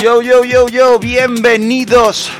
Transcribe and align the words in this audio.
Yo, 0.00 0.22
yo, 0.22 0.44
yo, 0.44 0.68
yo, 0.68 1.00
bienvenidos. 1.00 2.30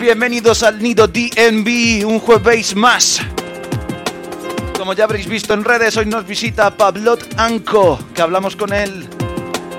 Bienvenidos 0.00 0.62
al 0.62 0.80
Nido 0.80 1.08
DNB, 1.08 2.06
un 2.06 2.20
jueves 2.20 2.76
más. 2.76 3.20
Como 4.78 4.92
ya 4.92 5.04
habréis 5.04 5.26
visto 5.26 5.54
en 5.54 5.64
redes, 5.64 5.96
hoy 5.96 6.06
nos 6.06 6.24
visita 6.24 6.76
Pablot 6.76 7.34
Anco, 7.36 7.98
que 8.14 8.22
hablamos 8.22 8.54
con 8.54 8.72
él 8.72 9.08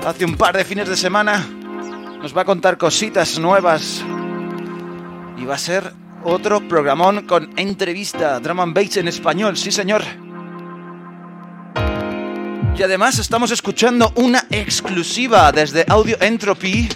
hace 0.06 0.26
un 0.26 0.36
par 0.36 0.54
de 0.54 0.66
fines 0.66 0.90
de 0.90 0.96
semana. 0.98 1.42
Nos 2.20 2.36
va 2.36 2.42
a 2.42 2.44
contar 2.44 2.76
cositas 2.76 3.38
nuevas. 3.38 4.04
Y 5.38 5.46
va 5.46 5.54
a 5.54 5.58
ser 5.58 5.90
otro 6.22 6.68
programón 6.68 7.26
con 7.26 7.50
entrevista, 7.56 8.38
Drum 8.40 8.60
and 8.60 8.74
Bass 8.74 8.98
en 8.98 9.08
español, 9.08 9.56
sí 9.56 9.72
señor. 9.72 10.02
Y 12.76 12.82
además 12.82 13.20
estamos 13.20 13.52
escuchando 13.52 14.12
una 14.16 14.46
exclusiva 14.50 15.52
desde 15.52 15.84
Audio 15.88 16.16
Entropy. 16.20 16.88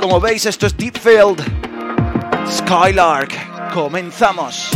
Como 0.00 0.20
veis, 0.20 0.46
esto 0.46 0.66
es 0.66 0.76
Deepfield 0.76 1.40
Skylark. 2.50 3.72
Comenzamos. 3.72 4.70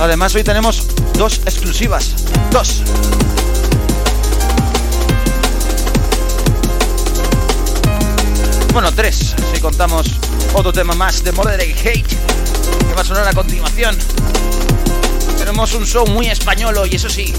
Además 0.00 0.34
hoy 0.34 0.42
tenemos 0.42 0.86
dos 1.18 1.42
exclusivas. 1.44 2.14
Dos. 2.50 2.82
Bueno, 8.72 8.90
tres, 8.92 9.34
si 9.52 9.60
contamos 9.60 10.06
otro 10.54 10.72
tema 10.72 10.94
más 10.94 11.22
de 11.22 11.32
Moderate 11.32 11.74
Hate, 11.78 12.06
que 12.06 12.94
va 12.96 13.02
a 13.02 13.04
sonar 13.04 13.28
a 13.28 13.32
continuación. 13.34 13.94
Tenemos 15.36 15.74
un 15.74 15.86
show 15.86 16.06
muy 16.06 16.28
español 16.28 16.78
hoy, 16.78 16.94
eso 16.94 17.10
sí. 17.10 17.34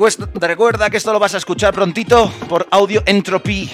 Recuerda 0.00 0.88
que 0.88 0.96
esto 0.96 1.12
lo 1.12 1.18
vas 1.18 1.34
a 1.34 1.36
escuchar 1.36 1.74
prontito 1.74 2.32
por 2.48 2.66
Audio 2.70 3.02
Entropy. 3.04 3.70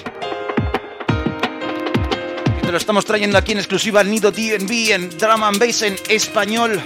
Te 2.61 2.69
lo 2.69 2.77
estamos 2.77 3.05
trayendo 3.05 3.37
aquí 3.37 3.53
en 3.53 3.59
exclusiva 3.59 4.01
al 4.01 4.11
Nido 4.11 4.29
DNB 4.29 4.91
en 4.91 5.17
Drama 5.17 5.47
and 5.47 5.57
Bass 5.57 5.83
en 5.83 5.95
español. 6.09 6.81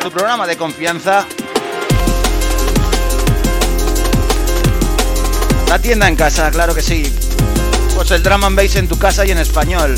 Tu 0.00 0.08
programa 0.12 0.46
de 0.46 0.56
confianza. 0.56 1.26
La 5.68 5.80
tienda 5.80 6.06
en 6.06 6.14
casa, 6.14 6.48
claro 6.52 6.72
que 6.72 6.82
sí. 6.82 7.12
Pues 7.96 8.12
el 8.12 8.22
Drama 8.22 8.46
and 8.46 8.56
Bass 8.56 8.76
en 8.76 8.86
tu 8.86 8.96
casa 8.96 9.26
y 9.26 9.32
en 9.32 9.38
español. 9.38 9.96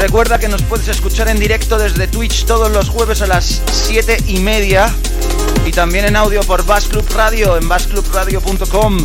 Recuerda 0.00 0.40
que 0.40 0.48
nos 0.48 0.62
puedes 0.62 0.88
escuchar 0.88 1.28
en 1.28 1.38
directo 1.38 1.78
desde 1.78 2.08
Twitch 2.08 2.46
todos 2.46 2.72
los 2.72 2.88
jueves 2.88 3.22
a 3.22 3.28
las 3.28 3.62
7 3.70 4.24
y 4.26 4.40
media 4.40 4.92
y 5.68 5.72
también 5.72 6.06
en 6.06 6.16
audio 6.16 6.40
por 6.40 6.64
Bass 6.64 6.86
Club 6.88 7.04
Radio 7.14 7.58
en 7.58 7.68
bassclubradio.com. 7.68 8.98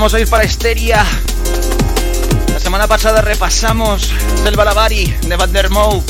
vamos 0.00 0.14
a 0.14 0.20
ir 0.20 0.28
para 0.28 0.46
Histeria. 0.46 1.04
La 2.50 2.58
semana 2.58 2.88
pasada 2.88 3.20
repasamos 3.20 4.10
del 4.42 4.56
Balabari 4.56 5.14
de 5.26 5.36
Van 5.36 5.52
der 5.52 5.68
Moe, 5.68 6.02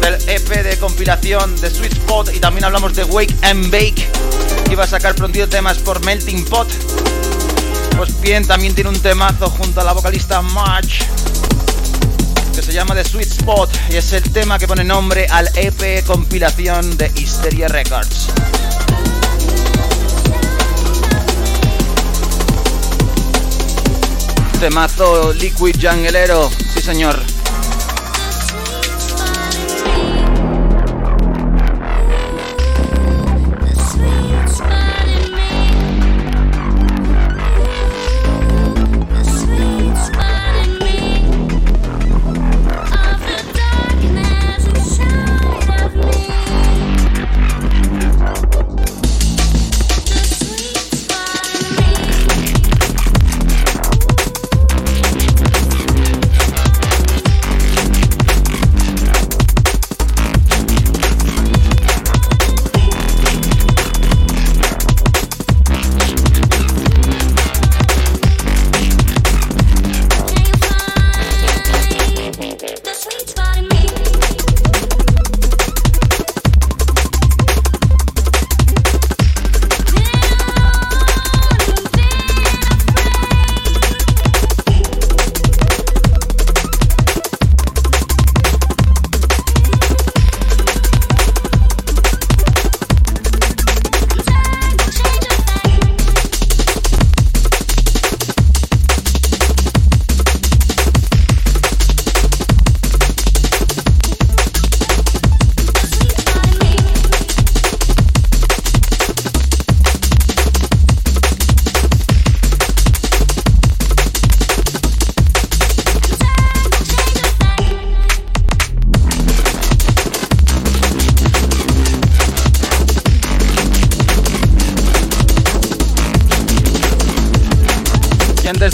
del 0.00 0.14
EP 0.28 0.48
de 0.62 0.78
compilación 0.78 1.60
de 1.60 1.68
Sweet 1.68 1.92
Spot 1.94 2.32
y 2.32 2.38
también 2.38 2.66
hablamos 2.66 2.94
de 2.94 3.02
Wake 3.02 3.34
and 3.42 3.64
Bake, 3.64 4.08
que 4.66 4.72
iba 4.72 4.84
a 4.84 4.86
sacar 4.86 5.16
prontito 5.16 5.48
temas 5.48 5.78
por 5.78 6.04
Melting 6.04 6.44
Pot. 6.44 6.68
Pues 7.96 8.20
bien, 8.20 8.46
también 8.46 8.76
tiene 8.76 8.90
un 8.90 9.00
temazo 9.00 9.50
junto 9.50 9.80
a 9.80 9.84
la 9.84 9.92
vocalista 9.92 10.40
March 10.40 11.04
que 12.54 12.62
se 12.62 12.72
llama 12.72 12.94
The 12.94 13.04
Sweet 13.04 13.32
Spot 13.40 13.68
y 13.90 13.96
es 13.96 14.12
el 14.12 14.22
tema 14.30 14.56
que 14.56 14.68
pone 14.68 14.84
nombre 14.84 15.26
al 15.28 15.50
EP 15.56 16.04
compilación 16.06 16.96
de 16.96 17.10
Hysteria 17.16 17.66
Records. 17.66 18.28
Temazo 24.60 25.32
Liquid 25.34 25.76
Junglero, 25.80 26.50
sí 26.72 26.80
señor. 26.80 27.35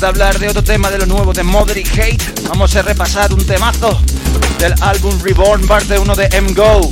Hablar 0.05 0.37
de 0.41 0.49
otro 0.49 0.65
tema 0.65 0.91
de 0.91 0.99
lo 0.99 1.07
nuevo 1.07 1.33
de 1.33 1.45
Mother 1.45 1.79
y 1.79 1.83
Hate, 1.83 2.49
vamos 2.49 2.75
a 2.75 2.83
repasar 2.83 3.33
un 3.33 3.47
temazo 3.47 4.01
del 4.59 4.75
álbum 4.81 5.17
Reborn 5.23 5.65
parte 5.67 5.97
1 5.97 6.17
de 6.17 6.29
M-Go. 6.33 6.91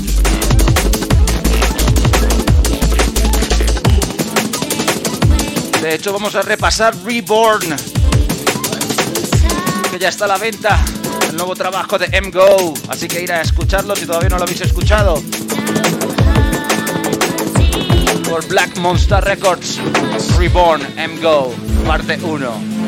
De 5.83 5.95
hecho, 5.95 6.13
vamos 6.13 6.37
a 6.37 6.43
repasar 6.43 6.95
Reborn, 7.05 7.75
que 9.91 9.99
ya 9.99 10.09
está 10.09 10.27
a 10.27 10.29
la 10.29 10.39
venta, 10.39 10.79
el 11.29 11.37
nuevo 11.37 11.57
trabajo 11.57 11.99
de 11.99 12.09
M-Go. 12.13 12.75
Así 12.89 13.09
que 13.09 13.23
ir 13.23 13.33
a 13.33 13.43
escucharlo 13.43 13.97
si 13.97 14.07
todavía 14.07 14.29
no 14.29 14.37
lo 14.39 14.45
habéis 14.45 14.61
escuchado. 14.61 15.21
Por 18.29 18.47
Black 18.47 18.79
Monster 18.79 19.23
Records, 19.25 19.81
Reborn 20.39 20.87
M-Go, 20.97 21.53
parte 21.85 22.19
1. 22.23 22.80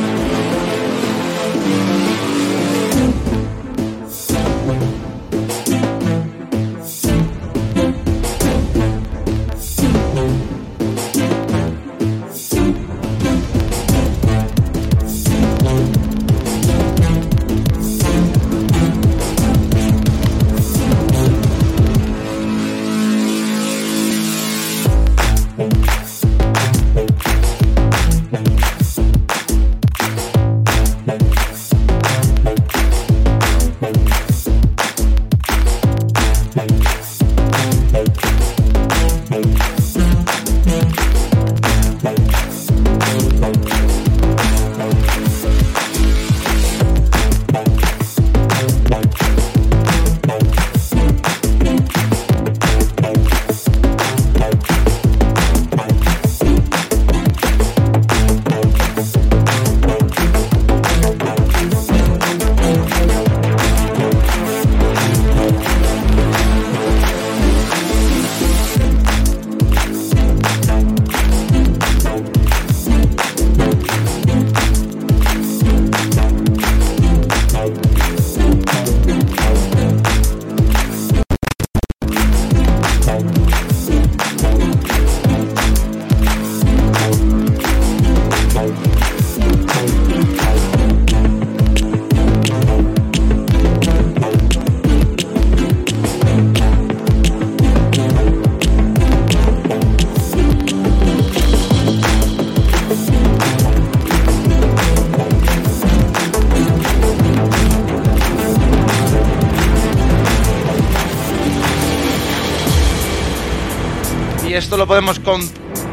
Lo 114.83 114.89
podemos 114.89 115.21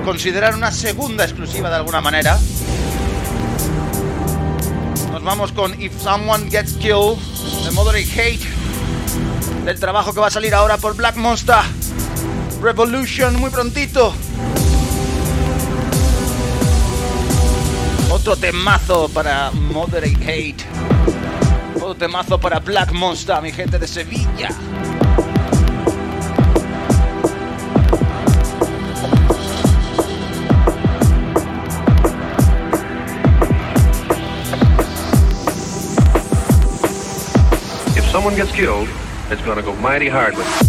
considerar 0.04 0.56
una 0.56 0.72
segunda 0.72 1.24
exclusiva 1.24 1.70
de 1.70 1.76
alguna 1.76 2.02
manera. 2.02 2.40
Nos 5.12 5.24
vamos 5.24 5.52
con 5.52 5.80
If 5.80 6.02
Someone 6.02 6.50
Gets 6.50 6.74
Killed 6.74 7.20
de 7.66 7.70
Moderate 7.70 8.10
Hate, 8.12 9.64
del 9.64 9.80
trabajo 9.80 10.12
que 10.12 10.20
va 10.20 10.26
a 10.26 10.32
salir 10.32 10.56
ahora 10.56 10.78
por 10.78 10.96
Black 10.96 11.18
Monster 11.18 11.58
Revolution 12.64 13.40
muy 13.40 13.52
prontito. 13.52 14.12
Otro 18.10 18.38
temazo 18.38 19.08
para 19.10 19.52
Moderate 19.52 20.18
Hate. 20.24 20.66
Otro 21.76 21.94
temazo 21.94 22.40
para 22.40 22.58
Black 22.60 22.92
Monster, 22.92 23.40
mi 23.44 23.52
gente 23.52 23.78
de 23.78 23.88
Sevilla. 23.88 24.50
Someone 38.20 38.36
gets 38.36 38.52
killed, 38.52 38.90
it's 39.30 39.42
gonna 39.44 39.62
go 39.62 39.74
mighty 39.78 40.10
hard 40.10 40.36
with 40.36 40.69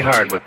hard 0.00 0.30
with 0.32 0.42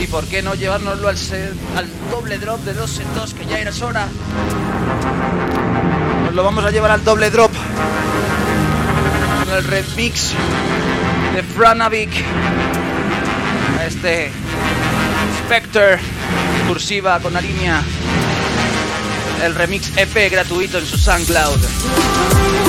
¿Y 0.00 0.06
por 0.06 0.24
qué 0.26 0.42
no 0.42 0.54
llevárnoslo 0.54 1.08
al, 1.08 1.16
al 1.76 1.86
doble 2.10 2.38
drop 2.38 2.60
de 2.60 2.72
dos 2.72 2.98
en 2.98 3.14
dos, 3.14 3.34
que 3.34 3.44
ya 3.44 3.58
era 3.58 3.70
hora? 3.84 4.08
Lo 6.34 6.42
vamos 6.42 6.64
a 6.64 6.70
llevar 6.70 6.90
al 6.90 7.04
doble 7.04 7.30
drop. 7.30 7.52
Con 9.44 9.54
el 9.54 9.64
remix 9.64 10.32
de 11.34 11.42
Franavik. 11.42 12.10
Este 13.86 14.30
Spectre 15.44 15.98
cursiva 16.66 17.20
con 17.20 17.34
línea. 17.34 17.82
El 19.42 19.54
remix 19.54 19.92
EP 19.96 20.30
gratuito 20.30 20.78
en 20.78 20.86
su 20.86 20.96
SoundCloud. 20.96 22.61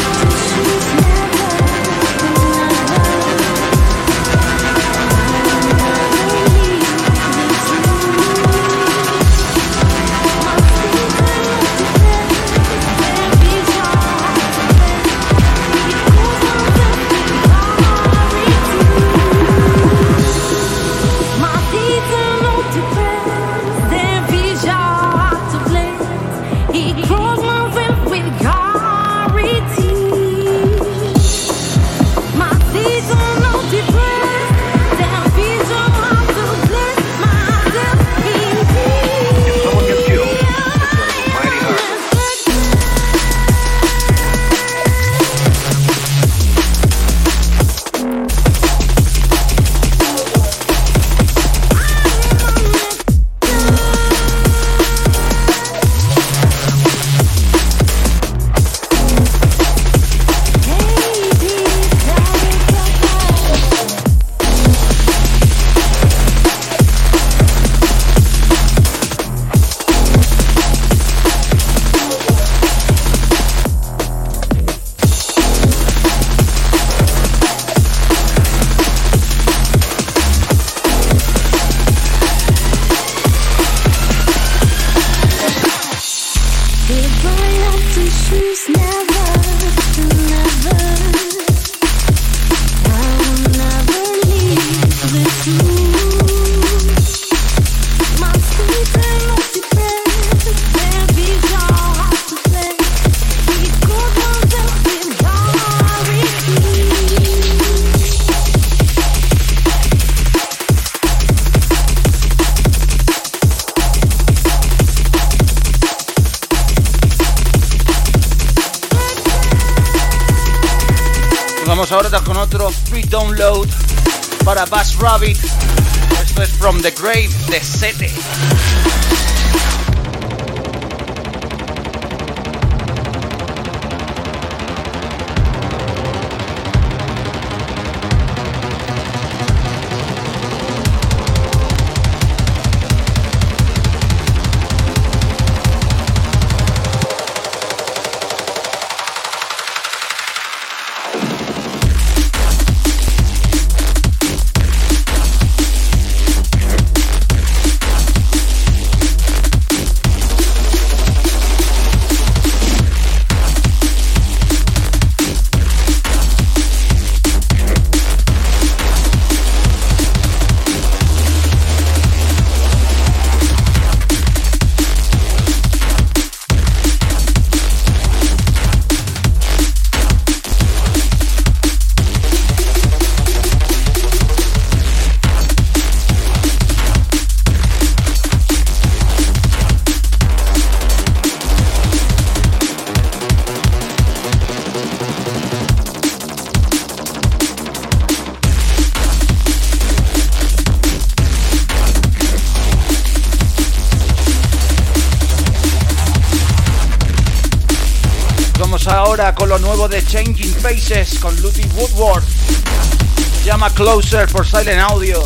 Closer 213.72 214.27
por 214.27 214.46
Silent 214.46 214.82
Audio. 214.82 215.25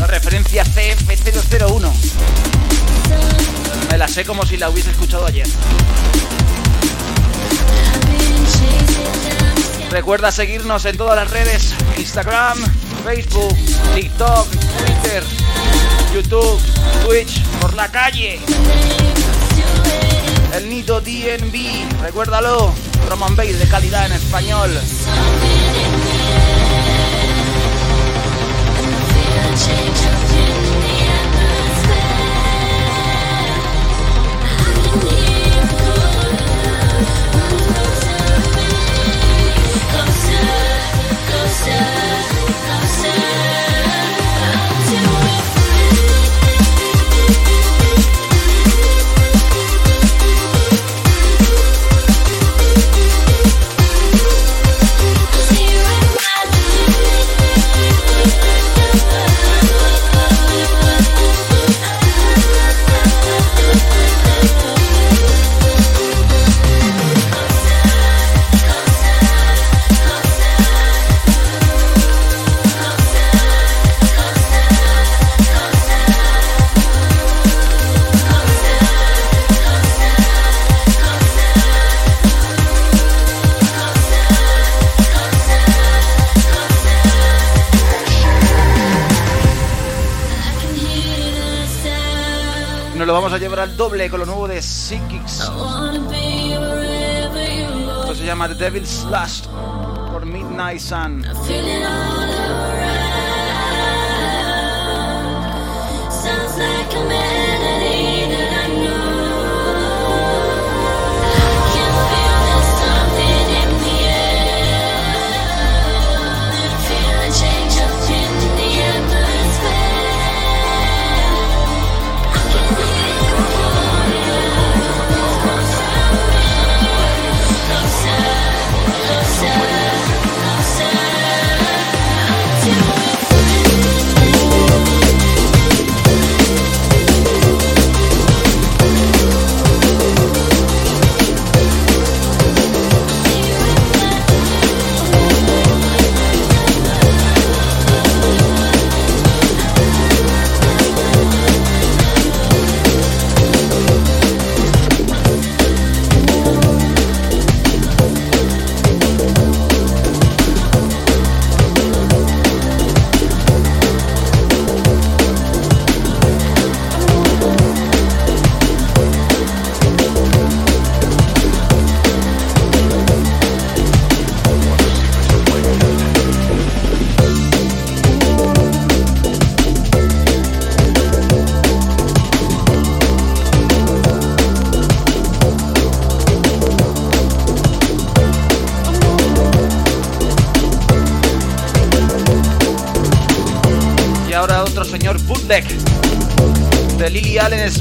La 0.00 0.06
referencia 0.06 0.64
CF001. 0.64 1.92
Me 3.90 3.98
la 3.98 4.08
sé 4.08 4.24
como 4.24 4.46
si 4.46 4.56
la 4.56 4.70
hubiese 4.70 4.90
escuchado 4.90 5.26
ayer. 5.26 5.46
Recuerda 9.90 10.32
seguirnos 10.32 10.84
en 10.86 10.96
todas 10.96 11.16
las 11.16 11.30
redes, 11.30 11.74
Instagram, 11.98 12.58
Facebook, 13.04 13.56
TikTok, 13.94 14.48
Twitter, 14.48 15.22
YouTube, 16.14 16.60
Twitch, 17.06 17.42
por 17.60 17.74
la 17.74 17.88
calle. 17.88 18.40
El 20.54 20.68
Nido 20.70 21.00
DNB, 21.00 22.00
recuérdalo 22.02 22.72
drum 23.06 23.22
and 23.22 23.36
bass 23.36 23.58
de 23.58 23.68
calidad 23.68 24.06
en 24.06 24.12
español. 24.12 24.70
Con 94.06 94.20
lo 94.20 94.26
nuevo 94.26 94.46
de 94.46 94.62
Psychics. 94.62 95.40
Esto 98.00 98.14
se 98.14 98.24
llama 98.24 98.46
The 98.46 98.54
Devil's 98.54 99.04
Last 99.10 99.46
por 100.12 100.24
Midnight 100.24 100.78
Sun. 100.78 101.24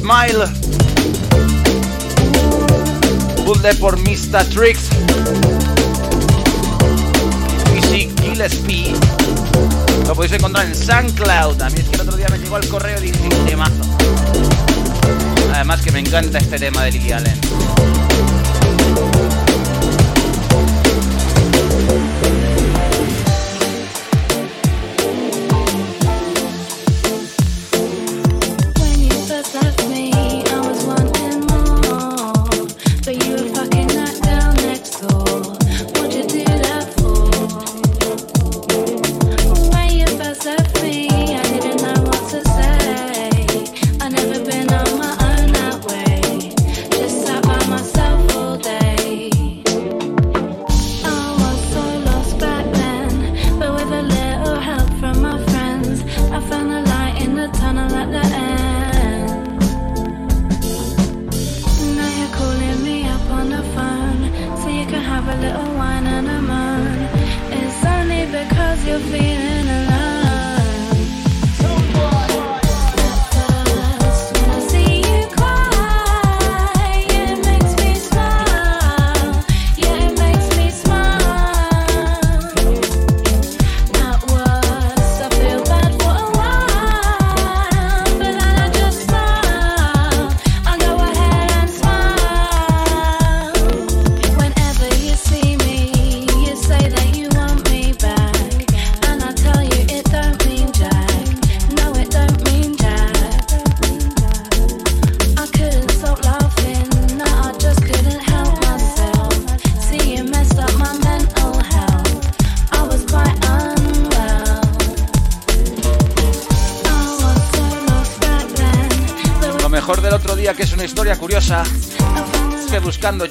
Smile. 0.08 0.46
Bootleg 3.44 3.78
por 3.78 3.98
Mr. 4.00 4.46
Tricks. 4.46 4.88
Y 7.76 8.10
Gillespie. 8.22 8.94
Lo 10.08 10.16
podéis 10.16 10.32
encontrar 10.32 10.66
en 10.66 10.76
SoundCloud. 10.76 11.62
A 11.62 11.70
mí 11.72 11.76
es 11.80 11.90
que 11.90 11.96
el 11.96 12.02
otro 12.04 12.16
día 12.16 12.28
me 12.32 12.38
llegó 12.38 12.56
al 12.56 12.66
correo 12.70 12.98
y 13.04 13.12
dije, 13.12 13.30
temazo. 13.48 13.74
Además 15.54 15.82
que 15.82 15.92
me 15.92 16.00
encanta 16.00 16.38
este 16.38 16.58
tema 16.58 16.84
de 16.84 16.92
Lily 16.94 17.12
Allen. 17.12 18.37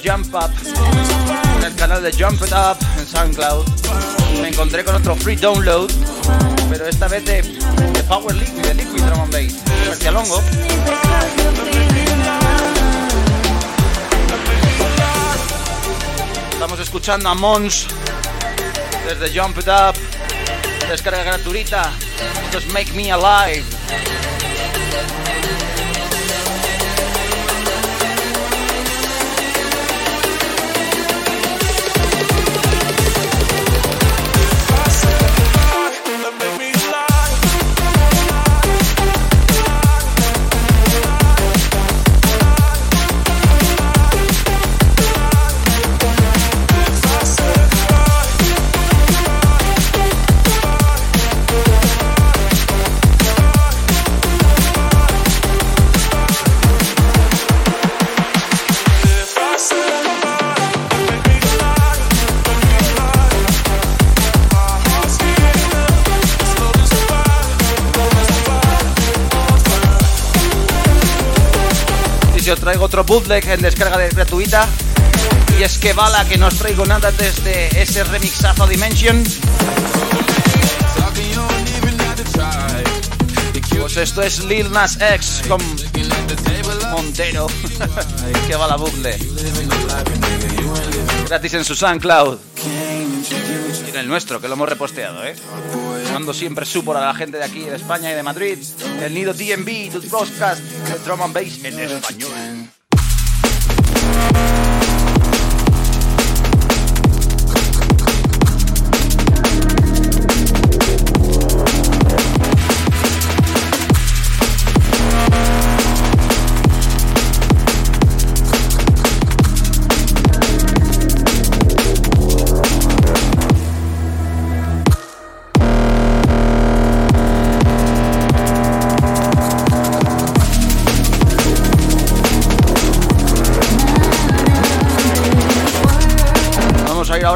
Jump 0.03 0.33
Up 0.33 0.51
en 1.57 1.63
el 1.63 1.75
canal 1.75 2.01
de 2.01 2.11
Jump 2.11 2.41
It 2.41 2.51
Up 2.51 2.77
en 2.97 3.05
SoundCloud. 3.05 3.65
Me 4.41 4.47
encontré 4.47 4.83
con 4.83 4.95
otro 4.95 5.15
free 5.15 5.35
download, 5.35 5.91
pero 6.69 6.87
esta 6.87 7.07
vez 7.07 7.25
de, 7.25 7.43
Power 8.07 8.35
Liquid, 8.35 8.61
de 8.63 8.73
Liquid 8.73 9.03
Drum 9.03 9.21
and 9.21 9.33
Bass, 9.33 10.03
Longo. 10.11 10.41
Estamos 16.53 16.79
escuchando 16.79 17.29
a 17.29 17.35
Mons 17.35 17.87
desde 19.05 19.39
Jump 19.39 19.59
It 19.59 19.67
Up, 19.67 19.95
descarga 20.89 21.23
gratuita. 21.23 21.91
Esto 22.45 22.57
es 22.59 22.67
Make 22.67 22.93
Me 22.93 23.11
Alive. 23.11 23.63
Traigo 72.67 72.83
otro 72.83 73.05
bootleg 73.05 73.47
en 73.47 73.61
descarga 73.61 73.95
gratuita. 74.09 74.67
Y 75.57 75.63
es 75.63 75.77
que 75.77 75.93
bala 75.93 76.25
que 76.25 76.37
no 76.37 76.47
os 76.47 76.55
traigo 76.55 76.85
nada 76.85 77.13
desde 77.13 77.81
ese 77.81 78.03
remixazo 78.03 78.67
Dimension. 78.67 79.23
Pues 83.79 83.95
esto 83.95 84.21
es 84.21 84.43
Lil 84.43 84.69
Nas 84.69 84.99
X 84.99 85.43
con 85.47 85.61
Montero. 86.91 87.47
que 88.47 88.55
bala 88.57 88.75
bootleg. 88.75 89.17
Gratis 91.29 91.53
en 91.53 91.63
su 91.63 91.73
SoundCloud. 91.73 92.37
Y 93.85 93.89
en 93.91 93.95
el 93.95 94.09
nuestro, 94.09 94.41
que 94.41 94.49
lo 94.49 94.55
hemos 94.55 94.67
reposteado, 94.67 95.23
¿eh? 95.23 95.35
Mando 96.13 96.33
siempre 96.33 96.65
support 96.65 96.99
a 96.99 97.05
la 97.05 97.13
gente 97.13 97.37
de 97.37 97.43
aquí, 97.43 97.61
de 97.61 97.75
España 97.75 98.11
y 98.11 98.15
de 98.15 98.23
Madrid. 98.23 98.57
El 99.01 99.13
nido 99.13 99.33
DMV, 99.33 99.91
tu 99.91 100.01
podcast, 100.09 100.61
el 100.93 101.03
drum 101.03 101.21
and 101.21 101.33
bass 101.33 101.63
en 101.63 101.79
español. 101.79 102.31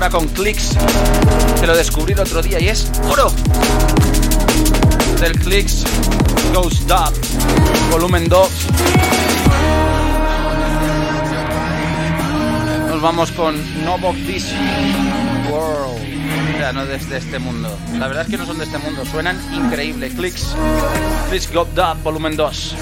Ahora 0.02 0.18
con 0.18 0.28
Clicks, 0.30 0.76
que 1.60 1.68
lo 1.68 1.76
descubrí 1.76 2.14
el 2.14 2.22
otro 2.22 2.42
día 2.42 2.60
y 2.60 2.70
es 2.70 2.90
oro. 3.08 3.32
Del 5.20 5.38
Clicks 5.40 5.84
Ghost 6.52 6.90
Up, 6.90 7.14
volumen 7.92 8.28
2. 8.28 8.50
Nos 12.90 13.02
vamos 13.02 13.32
con 13.34 13.56
No 13.86 13.96
of 13.96 14.16
This 14.26 14.48
World. 15.52 16.02
O 16.70 16.74
no 16.74 16.86
desde 16.86 17.18
este 17.18 17.38
mundo. 17.38 17.70
La 18.00 18.08
verdad 18.08 18.24
es 18.24 18.30
que 18.30 18.38
no 18.38 18.46
son 18.48 18.58
de 18.58 18.64
este 18.64 18.80
mundo, 18.80 19.04
suenan 19.06 19.40
increíble. 19.54 20.10
Clicks, 20.10 20.56
Clicks 21.30 21.52
Ghost 21.54 21.78
Up, 21.78 22.02
volumen 22.04 22.36
2. 22.36 22.76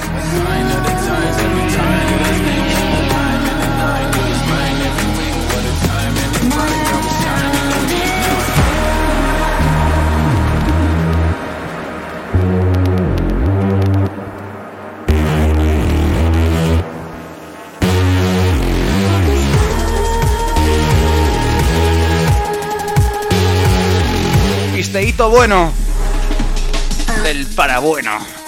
Bueno 25.28 25.74
del 27.24 27.46
parabueno. 27.48 28.20
de 28.20 28.39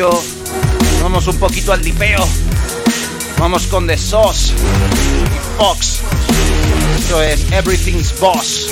rollo. 0.00 0.22
Vamos 1.02 1.26
un 1.26 1.36
poquito 1.38 1.72
al 1.72 1.82
dipeo. 1.82 2.26
Vamos 3.38 3.66
con 3.66 3.86
The 3.86 3.96
Sauce. 3.96 4.52
Fox. 5.58 6.00
Esto 6.98 7.22
es 7.22 7.50
Everything's 7.52 8.18
Boss. 8.18 8.70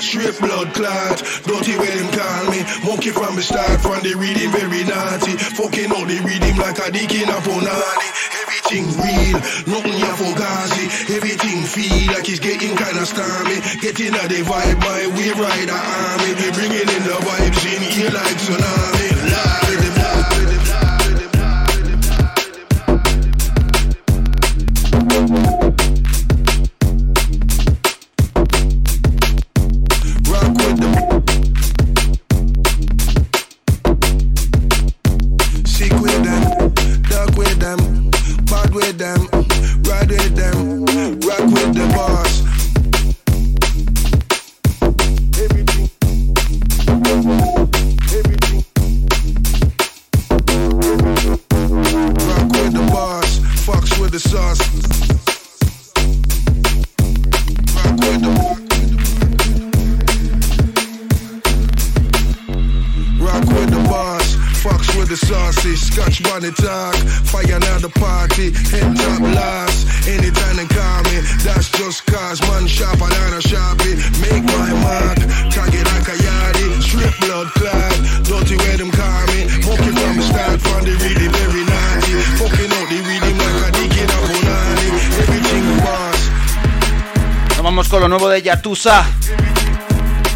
Straight 0.00 0.40
blood 0.40 0.72
clot. 0.74 1.22
Dirty 1.44 1.76
where 1.76 1.94
them 1.94 2.10
call 2.10 2.50
me. 2.50 2.64
Monkey 2.84 3.10
from 3.10 3.36
the 3.36 3.42
start, 3.42 3.80
from 3.80 4.00
the 4.02 4.14
reading 4.14 4.50
very 4.50 4.82
naughty. 4.84 5.36
Fucking 5.36 5.92
all 5.92 6.06
the 6.06 6.18
reading 6.24 6.56
like 6.56 6.78
a 6.78 6.90
dick 6.90 7.14
in 7.14 7.28
a 7.28 7.38
punani. 7.44 8.08
Everything 8.42 8.86
real, 8.98 9.38
nothing 9.68 9.98
ya 10.00 10.16
for 10.16 10.34
gazi. 10.34 10.69
Everything 11.12 11.62
feel 11.64 12.12
like 12.14 12.28
it's 12.28 12.38
getting 12.38 12.76
kinda 12.76 13.04
stormy. 13.04 13.58
Getting 13.80 14.14
a 14.14 14.28
the 14.28 14.42
vibe, 14.46 14.78
my 14.78 15.06
we 15.16 15.32
ride 15.32 15.68
a 15.68 15.74
army. 15.74 16.52
Bringing 16.54 16.88
in 16.96 17.02
the 17.02 17.18
vibes 17.26 17.64
in 17.66 17.82
here 17.82 18.10
like 18.10 18.36
tsunami. 18.38 19.19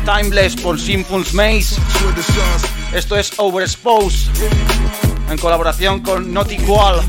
Timeless 0.04 0.54
por 0.56 0.78
Sinfuls 0.78 1.32
Maze. 1.32 1.76
Esto 2.92 3.16
es 3.16 3.32
Overexpose. 3.38 4.28
En 5.30 5.38
colaboración 5.38 6.00
con 6.00 6.30
Not 6.30 6.52
Equal. 6.52 7.00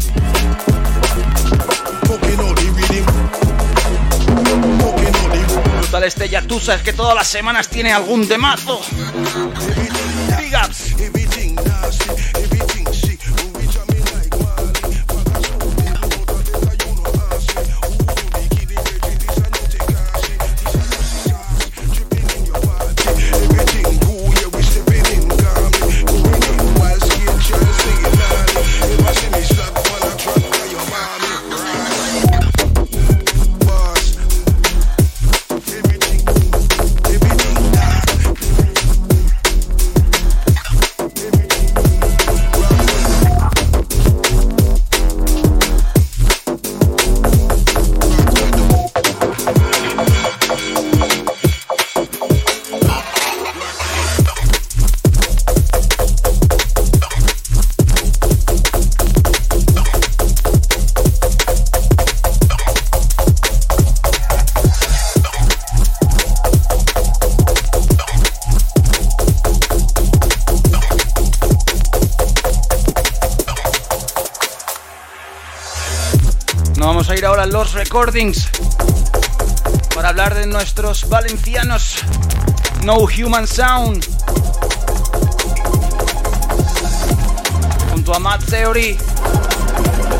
Brutal 5.80 6.04
este 6.06 6.30
Yatusa 6.30 6.76
es 6.76 6.82
que 6.84 6.93
todas 6.93 7.15
las 7.15 7.28
semanas 7.28 7.67
tiene 7.67 7.91
algún 7.91 8.26
demazo. 8.30 8.80
Big 10.39 10.56
los 10.56 10.95
recordings 77.95 78.49
para 79.95 80.10
hablar 80.10 80.36
de 80.36 80.45
nuestros 80.47 81.08
valencianos. 81.08 82.03
No 82.84 82.97
Human 83.05 83.47
Sound. 83.47 84.05
Junto 87.89 88.13
a 88.13 88.19
Mad 88.19 88.41
Theory. 88.49 88.97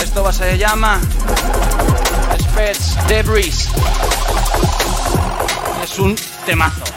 Esto 0.02 0.32
se 0.32 0.58
llama 0.58 1.02
Spets 2.40 2.96
Debris. 3.10 3.68
Es 5.84 6.00
un 6.00 6.16
temazo 6.46 6.95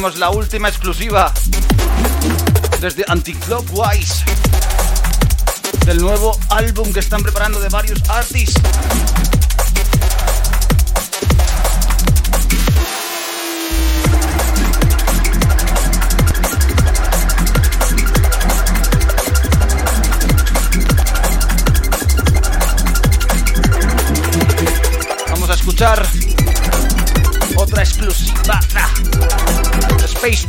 la 0.00 0.30
última 0.30 0.68
exclusiva 0.70 1.30
desde 2.80 3.04
Anticlockwise 3.06 4.24
del 5.84 5.98
nuevo 5.98 6.38
álbum 6.48 6.90
que 6.90 7.00
están 7.00 7.22
preparando 7.22 7.60
de 7.60 7.68
varios 7.68 8.08
artists. 8.08 8.58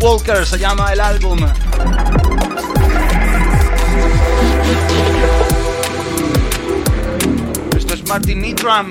Walker 0.01 0.43
se 0.47 0.57
llama 0.57 0.91
el 0.91 0.99
álbum. 0.99 1.37
Esto 7.77 7.93
es 7.93 8.07
Martin 8.07 8.41
Nitram. 8.41 8.89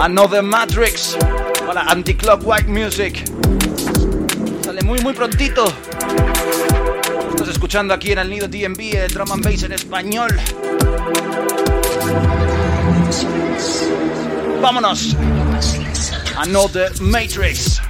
Another 0.00 0.42
Matrix 0.42 1.18
para 1.66 1.82
Anti-Clockwise 1.82 2.66
Music. 2.66 3.22
Sale 4.64 4.82
muy 4.82 4.98
muy 5.00 5.12
prontito. 5.12 5.66
Estás 7.28 7.48
escuchando 7.48 7.92
aquí 7.92 8.12
en 8.12 8.18
el 8.20 8.30
Nido 8.30 8.48
DMV 8.48 8.94
el 8.94 9.12
drum 9.12 9.30
and 9.30 9.44
bass 9.44 9.62
en 9.62 9.72
español. 9.72 10.30
Vámonos. 14.62 15.14
Another 16.38 16.90
Matrix. 17.02 17.82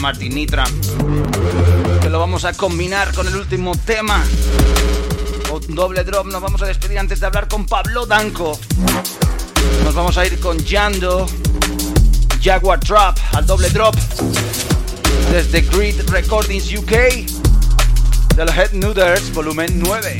Martin 0.00 0.34
Nitram. 0.34 0.70
Que 2.00 2.08
lo 2.08 2.18
vamos 2.18 2.44
a 2.44 2.54
combinar 2.54 3.12
con 3.12 3.28
el 3.28 3.36
último 3.36 3.72
tema. 3.76 4.24
Un 5.52 5.74
doble 5.74 6.04
drop. 6.04 6.26
Nos 6.26 6.40
vamos 6.40 6.62
a 6.62 6.66
despedir 6.66 6.98
antes 6.98 7.20
de 7.20 7.26
hablar 7.26 7.48
con 7.48 7.66
Pablo 7.66 8.06
Danco. 8.06 8.58
Nos 9.84 9.94
vamos 9.94 10.16
a 10.16 10.26
ir 10.26 10.40
con 10.40 10.58
Yando, 10.58 11.26
Jaguar 12.42 12.80
Trap 12.80 13.18
al 13.32 13.46
doble 13.46 13.68
drop. 13.70 13.94
Desde 15.30 15.60
Grid 15.62 16.08
Recordings 16.08 16.72
UK. 16.72 16.92
De 18.36 18.44
los 18.44 18.56
Head 18.56 18.72
Nooders, 18.72 19.32
volumen 19.34 19.78
9. 19.78 20.16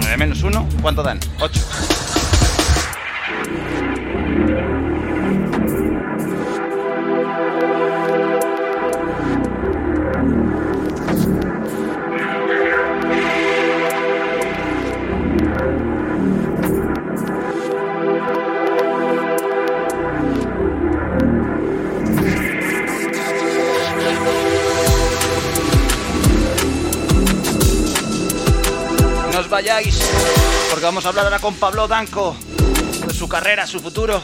9 0.00 0.16
menos 0.16 0.42
1, 0.42 0.68
¿cuánto 0.80 1.02
dan? 1.02 1.18
8. 1.40 1.60
Vamos 30.96 31.04
a 31.04 31.08
hablar 31.10 31.26
ahora 31.26 31.38
con 31.40 31.54
Pablo 31.56 31.86
Danco 31.86 32.34
de 33.06 33.12
su 33.12 33.28
carrera, 33.28 33.66
su 33.66 33.80
futuro, 33.80 34.18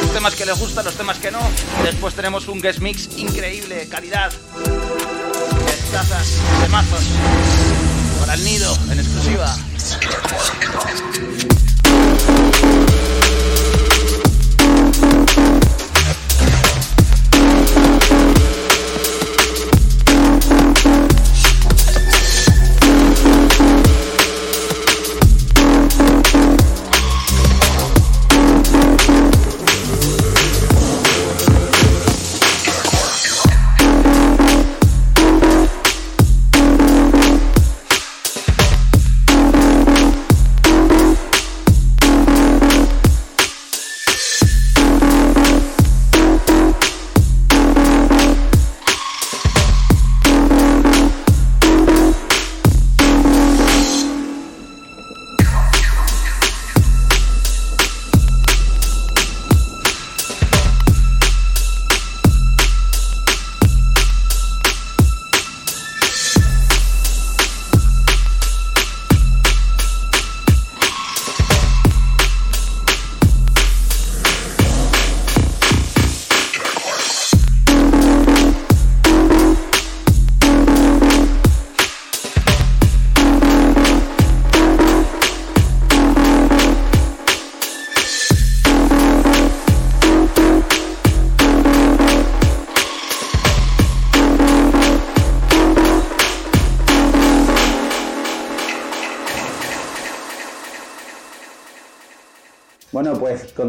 los 0.00 0.12
temas 0.12 0.36
que 0.36 0.46
le 0.46 0.52
gustan, 0.52 0.84
los 0.84 0.94
temas 0.94 1.18
que 1.18 1.32
no. 1.32 1.40
Después 1.82 2.14
tenemos 2.14 2.46
un 2.46 2.60
guest 2.60 2.78
mix 2.78 3.18
increíble, 3.18 3.88
calidad, 3.88 4.32
tazas, 5.90 6.38
temazos 6.62 7.02
para 8.20 8.34
el 8.34 8.44
nido 8.44 8.78
en 8.92 9.00
exclusiva. 9.00 9.56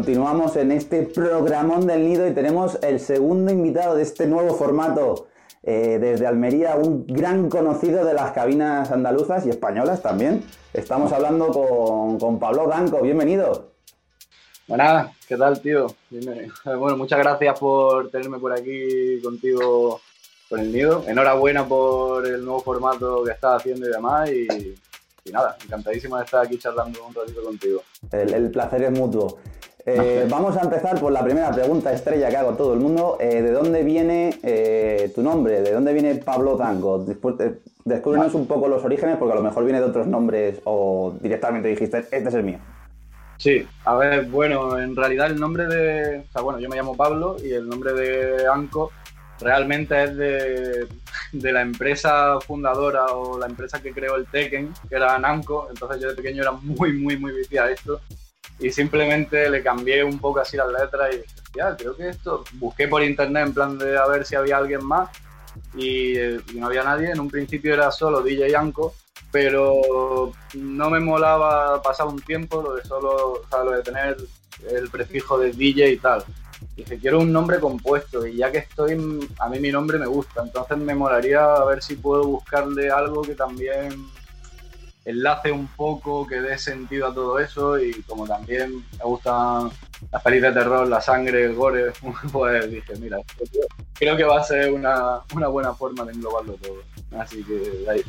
Continuamos 0.08 0.56
en 0.56 0.72
este 0.72 1.02
programón 1.02 1.86
del 1.86 2.02
nido 2.02 2.26
y 2.26 2.32
tenemos 2.32 2.78
el 2.80 2.98
segundo 2.98 3.52
invitado 3.52 3.94
de 3.94 4.04
este 4.04 4.26
nuevo 4.26 4.54
formato 4.54 5.26
eh, 5.62 5.98
desde 6.00 6.26
Almería, 6.26 6.76
un 6.76 7.06
gran 7.06 7.50
conocido 7.50 8.06
de 8.06 8.14
las 8.14 8.32
cabinas 8.32 8.90
andaluzas 8.90 9.44
y 9.44 9.50
españolas 9.50 10.00
también. 10.00 10.42
Estamos 10.72 11.12
hablando 11.12 11.48
con, 11.48 12.18
con 12.18 12.38
Pablo 12.38 12.66
Danco, 12.68 13.02
bienvenido. 13.02 13.72
Buenas, 14.66 15.14
¿qué 15.28 15.36
tal, 15.36 15.60
tío? 15.60 15.88
Bueno, 16.64 16.96
muchas 16.96 17.18
gracias 17.18 17.58
por 17.58 18.10
tenerme 18.10 18.38
por 18.38 18.54
aquí 18.54 19.20
contigo 19.22 20.00
con 20.48 20.60
el 20.60 20.72
nido. 20.72 21.04
Enhorabuena 21.06 21.68
por 21.68 22.26
el 22.26 22.42
nuevo 22.42 22.60
formato 22.60 23.24
que 23.24 23.32
estás 23.32 23.60
haciendo 23.60 23.86
y 23.86 23.92
demás. 23.92 24.30
Y, 24.32 24.74
nada, 25.30 25.58
encantadísimo 25.62 26.16
de 26.16 26.24
estar 26.24 26.46
aquí 26.46 26.56
charlando 26.56 27.04
un 27.04 27.14
ratito 27.14 27.44
contigo. 27.44 27.82
El, 28.10 28.50
placer 28.50 28.84
es 28.84 28.90
mutuo. 28.90 29.38
Eh, 29.90 30.26
vamos 30.28 30.54
a 30.58 30.60
empezar 30.60 31.00
por 31.00 31.10
la 31.10 31.24
primera 31.24 31.50
pregunta 31.50 31.90
estrella 31.90 32.28
que 32.28 32.36
hago 32.36 32.50
a 32.50 32.56
todo 32.58 32.74
el 32.74 32.80
mundo. 32.80 33.16
Eh, 33.20 33.40
¿De 33.40 33.50
dónde 33.52 33.82
viene 33.82 34.38
eh, 34.42 35.10
tu 35.14 35.22
nombre? 35.22 35.62
¿De 35.62 35.72
dónde 35.72 35.94
viene 35.94 36.14
Pablo 36.16 36.56
Tango? 36.56 36.98
Después, 36.98 37.36
descúbrenos 37.86 38.34
un 38.34 38.46
poco 38.46 38.68
los 38.68 38.84
orígenes 38.84 39.16
porque 39.16 39.32
a 39.32 39.36
lo 39.36 39.42
mejor 39.42 39.64
viene 39.64 39.80
de 39.80 39.86
otros 39.86 40.06
nombres 40.06 40.60
o 40.64 41.14
directamente 41.22 41.68
dijiste, 41.68 41.98
este 41.98 42.28
es 42.28 42.34
el 42.34 42.44
mío. 42.44 42.58
Sí, 43.38 43.66
a 43.86 43.94
ver, 43.94 44.26
bueno, 44.26 44.78
en 44.78 44.94
realidad 44.94 45.28
el 45.28 45.40
nombre 45.40 45.66
de, 45.66 46.18
o 46.18 46.32
sea, 46.32 46.42
bueno, 46.42 46.58
yo 46.58 46.68
me 46.68 46.76
llamo 46.76 46.94
Pablo 46.94 47.36
y 47.42 47.52
el 47.52 47.66
nombre 47.66 47.94
de 47.94 48.46
Anco 48.46 48.90
realmente 49.40 50.02
es 50.02 50.16
de, 50.16 51.52
la 51.52 51.62
empresa 51.62 52.40
fundadora 52.40 53.06
o 53.06 53.38
la 53.38 53.46
empresa 53.46 53.80
que 53.80 53.92
creó 53.92 54.16
el 54.16 54.26
Tekken, 54.26 54.74
que 54.88 54.96
era 54.96 55.18
Namco, 55.18 55.68
entonces 55.70 56.02
yo 56.02 56.08
de 56.08 56.16
pequeño 56.16 56.42
era 56.42 56.50
muy, 56.50 56.92
muy, 56.94 57.16
muy 57.16 57.32
viciado 57.32 57.68
a 57.68 57.70
esto 57.70 58.00
y 58.58 58.70
simplemente 58.70 59.48
le 59.48 59.62
cambié 59.62 60.02
un 60.04 60.18
poco 60.18 60.40
así 60.40 60.56
las 60.56 60.68
letras 60.68 61.14
y 61.14 61.18
dije, 61.18 61.34
ya, 61.54 61.76
creo 61.76 61.96
que 61.96 62.08
esto, 62.08 62.44
busqué 62.54 62.88
por 62.88 63.02
internet 63.02 63.46
en 63.46 63.54
plan 63.54 63.78
de 63.78 63.96
a 63.96 64.06
ver 64.06 64.24
si 64.24 64.34
había 64.34 64.56
alguien 64.56 64.84
más 64.84 65.10
y, 65.74 66.18
y 66.18 66.54
no 66.54 66.66
había 66.66 66.82
nadie, 66.82 67.10
en 67.10 67.20
un 67.20 67.30
principio 67.30 67.74
era 67.74 67.90
solo 67.90 68.22
DJ 68.22 68.56
Anco 68.56 68.94
pero 69.30 70.32
no 70.54 70.90
me 70.90 71.00
molaba 71.00 71.82
pasar 71.82 72.06
un 72.06 72.20
tiempo 72.20 72.62
lo 72.62 72.74
de 72.74 72.84
solo, 72.84 73.32
o 73.32 73.42
sea, 73.48 73.64
lo 73.64 73.72
de 73.72 73.82
tener 73.82 74.16
el 74.70 74.88
prefijo 74.88 75.38
de 75.38 75.52
DJ 75.52 75.90
y 75.92 75.96
tal. 75.98 76.24
Dije, 76.76 76.98
quiero 76.98 77.20
un 77.20 77.32
nombre 77.32 77.60
compuesto 77.60 78.26
y 78.26 78.36
ya 78.36 78.50
que 78.50 78.58
estoy, 78.58 78.94
a 79.38 79.48
mí 79.48 79.60
mi 79.60 79.70
nombre 79.70 79.98
me 79.98 80.06
gusta, 80.06 80.42
entonces 80.42 80.78
me 80.78 80.94
molaría 80.94 81.44
a 81.44 81.64
ver 81.64 81.82
si 81.82 81.96
puedo 81.96 82.24
buscarle 82.24 82.90
algo 82.90 83.22
que 83.22 83.34
también 83.34 83.90
enlace 85.08 85.50
un 85.50 85.66
poco, 85.68 86.26
que 86.26 86.40
dé 86.40 86.58
sentido 86.58 87.08
a 87.08 87.14
todo 87.14 87.38
eso 87.38 87.78
y 87.78 88.02
como 88.02 88.26
también 88.26 88.84
me 88.98 89.04
gustan 89.04 89.70
las 90.12 90.22
pelis 90.22 90.42
de 90.42 90.52
terror, 90.52 90.86
la 90.86 91.00
sangre, 91.00 91.44
el 91.46 91.54
gore, 91.54 91.92
pues 92.32 92.70
dije, 92.70 92.94
mira, 93.00 93.18
creo 93.94 94.16
que 94.16 94.24
va 94.24 94.40
a 94.40 94.44
ser 94.44 94.70
una, 94.72 95.20
buena 95.48 95.72
forma 95.72 96.04
de 96.04 96.12
englobarlo 96.12 96.54
todo. 96.54 96.82
Así 97.18 97.42
que 97.42 97.54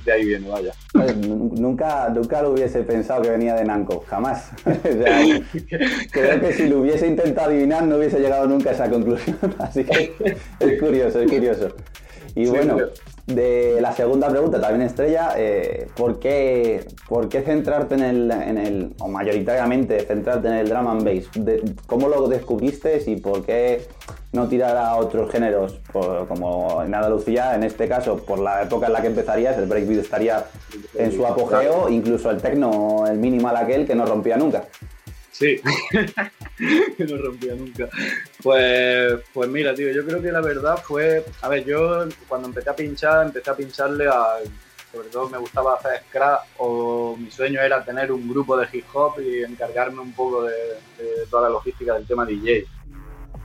de 0.03 0.11
ahí, 0.11 0.25
viene, 0.25 0.49
vaya. 0.49 0.73
nunca, 1.15 2.09
nunca 2.09 2.41
lo 2.41 2.51
hubiese 2.51 2.83
pensado 2.83 3.21
que 3.21 3.29
venía 3.29 3.55
de 3.55 3.63
Nanco, 3.63 4.03
jamás. 4.09 4.51
creo 4.63 6.41
que 6.41 6.53
si 6.53 6.67
lo 6.67 6.79
hubiese 6.79 7.07
intentado 7.07 7.49
adivinar 7.49 7.83
no 7.83 7.95
hubiese 7.95 8.19
llegado 8.19 8.45
nunca 8.45 8.71
a 8.71 8.73
esa 8.73 8.89
conclusión. 8.89 9.37
Así 9.59 9.85
que 9.85 10.35
es 10.59 10.79
curioso, 10.81 11.21
es 11.21 11.31
curioso. 11.31 11.69
Y 12.35 12.47
bueno, 12.47 12.77
de 13.29 13.79
la 13.79 13.93
segunda 13.93 14.27
pregunta, 14.27 14.59
también 14.59 14.81
estrella, 14.81 15.33
eh, 15.37 15.87
¿por, 15.95 16.19
qué, 16.19 16.85
¿por, 17.07 17.29
qué, 17.29 17.41
centrarte 17.41 17.95
en 17.95 18.03
el, 18.03 18.31
en 18.31 18.57
el, 18.57 18.95
o 18.99 19.07
mayoritariamente 19.07 19.99
centrarte 20.01 20.47
en 20.47 20.55
el 20.55 20.69
drum 20.69 20.87
and 20.87 21.03
bass? 21.03 21.29
¿Cómo 21.85 22.07
lo 22.07 22.27
descubriste 22.27 23.01
y 23.05 23.17
por 23.17 23.45
qué 23.45 23.87
no 24.31 24.47
tirar 24.47 24.77
a 24.77 24.95
otros 24.95 25.31
géneros? 25.31 25.79
como 25.91 26.83
en 26.83 26.93
Andalucía, 26.93 27.55
en 27.55 27.63
este 27.63 27.87
caso, 27.87 28.17
por 28.17 28.39
la 28.39 28.63
época 28.63 28.87
en 28.87 28.93
la 28.93 29.01
que 29.01 29.07
empezarías, 29.07 29.57
el 29.57 29.65
breakbeat 29.65 30.01
estaría 30.01 30.45
en 30.95 31.11
su 31.11 31.25
apogeo, 31.25 31.89
incluso 31.89 32.29
el 32.31 32.41
techno, 32.41 33.05
el 33.07 33.17
minimal 33.17 33.57
aquel 33.57 33.85
que 33.85 33.95
no 33.95 34.05
rompía 34.05 34.37
nunca. 34.37 34.65
Sí, 35.39 35.55
que 36.97 37.05
no 37.05 37.17
rompía 37.17 37.55
nunca. 37.55 37.87
Pues, 38.43 39.21
pues 39.33 39.49
mira, 39.49 39.73
tío, 39.73 39.89
yo 39.89 40.05
creo 40.05 40.21
que 40.21 40.33
la 40.33 40.41
verdad 40.41 40.77
fue. 40.83 41.25
A 41.41 41.47
ver, 41.47 41.63
yo 41.63 42.09
cuando 42.27 42.49
empecé 42.49 42.69
a 42.69 42.75
pinchar, 42.75 43.25
empecé 43.25 43.49
a 43.49 43.55
pincharle 43.55 44.07
a. 44.09 44.39
Sobre 44.91 45.07
todo 45.09 45.29
me 45.29 45.37
gustaba 45.37 45.75
hacer 45.75 46.01
scratch 46.09 46.41
o 46.57 47.15
mi 47.15 47.29
sueño 47.31 47.61
era 47.61 47.85
tener 47.85 48.11
un 48.11 48.27
grupo 48.27 48.57
de 48.57 48.67
hip 48.73 48.85
hop 48.91 49.21
y 49.21 49.43
encargarme 49.43 50.01
un 50.01 50.13
poco 50.13 50.45
de, 50.45 50.55
toda 51.29 51.43
la 51.43 51.49
logística 51.49 51.93
del 51.93 52.05
tema 52.05 52.25
DJ. 52.25 52.65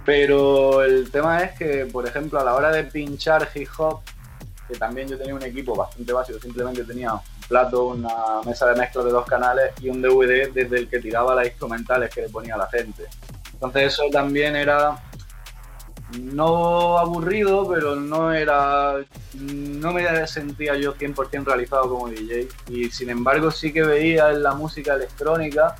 Pero 0.04 0.82
el 0.82 1.10
tema 1.10 1.44
es 1.44 1.56
que, 1.56 1.86
por 1.86 2.08
ejemplo, 2.08 2.40
a 2.40 2.44
la 2.44 2.54
hora 2.54 2.72
de 2.72 2.84
pinchar 2.84 3.48
hip 3.54 3.68
hop, 3.76 4.00
que 4.66 4.74
también 4.74 5.06
yo 5.06 5.18
tenía 5.18 5.34
un 5.34 5.42
equipo 5.42 5.76
bastante 5.76 6.12
básico, 6.12 6.40
simplemente 6.40 6.82
tenía 6.82 7.12
plato, 7.54 7.84
una 7.84 8.42
mesa 8.44 8.66
de 8.66 8.74
mezcla 8.74 9.04
de 9.04 9.12
dos 9.12 9.24
canales 9.26 9.70
y 9.80 9.88
un 9.88 10.02
DVD 10.02 10.50
desde 10.52 10.76
el 10.76 10.88
que 10.88 10.98
tiraba 10.98 11.36
las 11.36 11.46
instrumentales 11.46 12.12
que 12.12 12.22
le 12.22 12.28
ponía 12.28 12.56
a 12.56 12.58
la 12.58 12.66
gente. 12.66 13.04
Entonces 13.52 13.92
eso 13.92 14.02
también 14.10 14.56
era 14.56 14.98
no 16.20 16.98
aburrido, 16.98 17.68
pero 17.68 17.94
no 17.94 18.32
era 18.32 18.96
no 19.34 19.92
me 19.92 20.26
sentía 20.26 20.74
yo 20.74 20.96
100% 20.96 21.44
realizado 21.44 21.88
como 21.88 22.08
DJ 22.08 22.48
y 22.68 22.90
sin 22.90 23.10
embargo 23.10 23.52
sí 23.52 23.72
que 23.72 23.82
veía 23.82 24.30
en 24.30 24.42
la 24.42 24.54
música 24.54 24.94
electrónica 24.94 25.76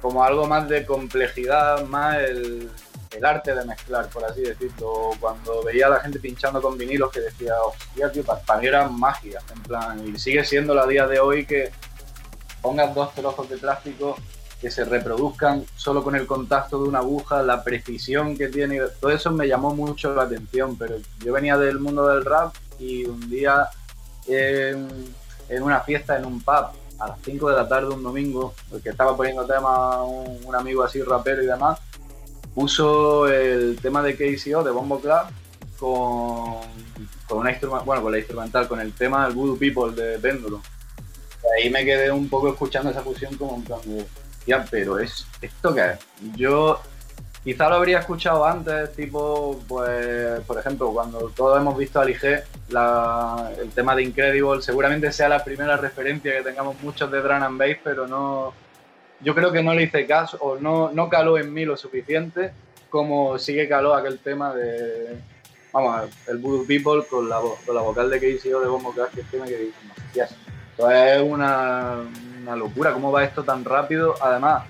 como 0.00 0.24
algo 0.24 0.46
más 0.46 0.66
de 0.66 0.86
complejidad, 0.86 1.84
más 1.84 2.16
el, 2.20 2.70
el 3.14 3.24
arte 3.24 3.54
de 3.54 3.64
mezclar, 3.64 4.08
por 4.08 4.24
así 4.24 4.42
decirlo. 4.42 5.10
Cuando 5.20 5.62
veía 5.62 5.86
a 5.86 5.90
la 5.90 6.00
gente 6.00 6.18
pinchando 6.18 6.60
con 6.60 6.76
vinilos 6.76 7.10
que 7.10 7.20
decía, 7.20 7.54
hostia, 7.62 8.10
tío, 8.10 8.24
para 8.24 8.60
mí 8.60 8.66
era 8.66 8.88
magia, 8.88 9.40
en 9.54 9.62
plan, 9.62 10.06
y 10.06 10.18
sigue 10.18 10.44
siendo 10.44 10.74
la 10.74 10.86
día 10.86 11.06
de 11.06 11.20
hoy 11.20 11.46
que 11.46 11.70
pongas 12.60 12.94
dos 12.94 13.14
trozos 13.14 13.48
de 13.48 13.58
plástico 13.58 14.16
que 14.60 14.70
se 14.70 14.84
reproduzcan 14.84 15.64
solo 15.74 16.04
con 16.04 16.14
el 16.14 16.24
contacto 16.24 16.80
de 16.80 16.88
una 16.88 17.00
aguja, 17.00 17.42
la 17.42 17.64
precisión 17.64 18.36
que 18.36 18.46
tiene, 18.46 18.80
todo 19.00 19.10
eso 19.10 19.32
me 19.32 19.48
llamó 19.48 19.74
mucho 19.74 20.14
la 20.14 20.22
atención, 20.22 20.78
pero 20.78 20.94
yo 21.18 21.32
venía 21.32 21.56
del 21.58 21.80
mundo 21.80 22.06
del 22.06 22.24
rap 22.24 22.54
y 22.78 23.04
un 23.04 23.28
día 23.28 23.68
en, 24.28 24.86
una 25.60 25.80
fiesta 25.80 26.16
en 26.16 26.26
un 26.26 26.40
pub 26.40 26.66
a 27.00 27.08
las 27.08 27.18
5 27.24 27.50
de 27.50 27.56
la 27.56 27.68
tarde 27.68 27.88
un 27.88 28.04
domingo, 28.04 28.54
porque 28.70 28.90
estaba 28.90 29.16
poniendo 29.16 29.44
tema 29.44 30.04
un, 30.04 30.38
un 30.44 30.54
amigo 30.54 30.84
así 30.84 31.02
rapero 31.02 31.42
y 31.42 31.46
demás, 31.46 31.80
puso 32.54 33.28
el 33.28 33.78
tema 33.80 34.02
de 34.02 34.14
KCO 34.14 34.62
de 34.62 34.70
Bombo 34.70 35.00
Club 35.00 35.22
con, 35.78 36.60
con 37.26 37.38
una 37.38 37.58
bueno, 37.84 38.02
con 38.02 38.12
la 38.12 38.18
instrumental, 38.18 38.68
con 38.68 38.80
el 38.80 38.92
tema 38.92 39.26
del 39.26 39.34
Voodoo 39.34 39.58
People 39.58 39.92
de 40.00 40.18
Péndulo. 40.18 40.60
ahí 41.56 41.70
me 41.70 41.84
quedé 41.84 42.10
un 42.10 42.28
poco 42.28 42.48
escuchando 42.50 42.90
esa 42.90 43.02
fusión 43.02 43.36
como 43.36 43.52
un 43.52 43.64
plan 43.64 43.80
pero 44.70 44.98
es 44.98 45.26
esto 45.40 45.74
que 45.74 45.92
es. 45.92 45.98
Yo 46.36 46.80
quizá 47.44 47.68
lo 47.68 47.76
habría 47.76 48.00
escuchado 48.00 48.44
antes, 48.44 48.92
tipo, 48.94 49.60
pues, 49.68 50.40
por 50.40 50.58
ejemplo, 50.58 50.92
cuando 50.92 51.30
todos 51.30 51.60
hemos 51.60 51.76
visto 51.76 52.00
a 52.00 52.04
Lige, 52.04 52.44
el 53.60 53.70
tema 53.74 53.94
de 53.94 54.02
Incredible, 54.02 54.62
seguramente 54.62 55.12
sea 55.12 55.28
la 55.28 55.44
primera 55.44 55.76
referencia 55.76 56.32
que 56.32 56.42
tengamos 56.42 56.80
muchos 56.82 57.10
de 57.10 57.20
Drum 57.20 57.42
and 57.42 57.58
Bass, 57.58 57.76
pero 57.82 58.06
no, 58.06 58.52
yo 59.22 59.34
creo 59.34 59.52
que 59.52 59.62
no 59.62 59.74
le 59.74 59.84
hice 59.84 60.06
caso 60.06 60.36
o 60.40 60.56
no, 60.58 60.90
no 60.92 61.08
caló 61.08 61.38
en 61.38 61.52
mí 61.52 61.64
lo 61.64 61.76
suficiente 61.76 62.52
como 62.90 63.38
sí 63.38 63.54
que 63.54 63.68
caló 63.68 63.94
aquel 63.94 64.18
tema 64.18 64.54
de, 64.54 65.16
vamos, 65.72 66.10
el 66.28 66.36
Voodoo 66.36 66.66
People 66.66 67.04
con 67.08 67.28
la, 67.28 67.40
con 67.64 67.74
la 67.74 67.80
vocal 67.80 68.10
de 68.10 68.20
Casey 68.20 68.52
o 68.52 68.60
de 68.60 68.68
Bombo 68.68 68.92
Crash, 68.92 69.12
que 69.12 69.20
es 69.22 69.26
que 69.28 69.38
me 69.38 69.46
quedé 69.46 69.72
es 70.90 71.22
una, 71.22 72.00
una 72.42 72.56
locura, 72.56 72.92
cómo 72.92 73.12
va 73.12 73.24
esto 73.24 73.44
tan 73.44 73.64
rápido. 73.64 74.14
Además, 74.20 74.64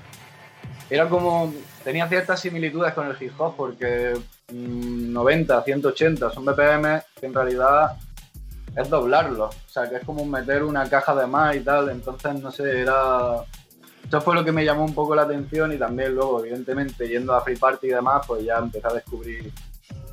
era 0.91 1.09
como, 1.09 1.53
tenía 1.83 2.09
ciertas 2.09 2.41
similitudes 2.41 2.93
con 2.93 3.07
el 3.07 3.17
hip 3.21 3.33
hop 3.39 3.57
porque 3.57 4.15
90, 4.53 5.61
mm, 5.61 5.65
180 5.65 6.31
son 6.31 6.45
BPM 6.45 7.03
que 7.19 7.27
en 7.27 7.35
realidad 7.35 7.97
es 8.77 8.89
doblarlo. 8.89 9.47
O 9.47 9.69
sea, 9.69 9.89
que 9.89 9.97
es 9.97 10.05
como 10.05 10.25
meter 10.25 10.63
una 10.63 10.89
caja 10.89 11.15
de 11.15 11.27
más 11.27 11.57
y 11.57 11.61
tal. 11.61 11.89
Entonces, 11.89 12.35
no 12.35 12.51
sé, 12.51 12.81
era 12.81 13.45
eso 14.13 14.21
fue 14.21 14.35
lo 14.35 14.45
que 14.45 14.53
me 14.53 14.63
llamó 14.63 14.85
un 14.85 14.93
poco 14.93 15.15
la 15.15 15.23
atención 15.23 15.73
y 15.73 15.79
también 15.79 16.15
luego, 16.15 16.45
evidentemente, 16.45 17.09
yendo 17.09 17.33
a 17.33 17.41
Free 17.41 17.57
Party 17.57 17.87
y 17.87 17.91
demás, 17.93 18.27
pues 18.27 18.45
ya 18.45 18.59
empecé 18.59 18.87
a 18.87 18.93
descubrir 18.93 19.51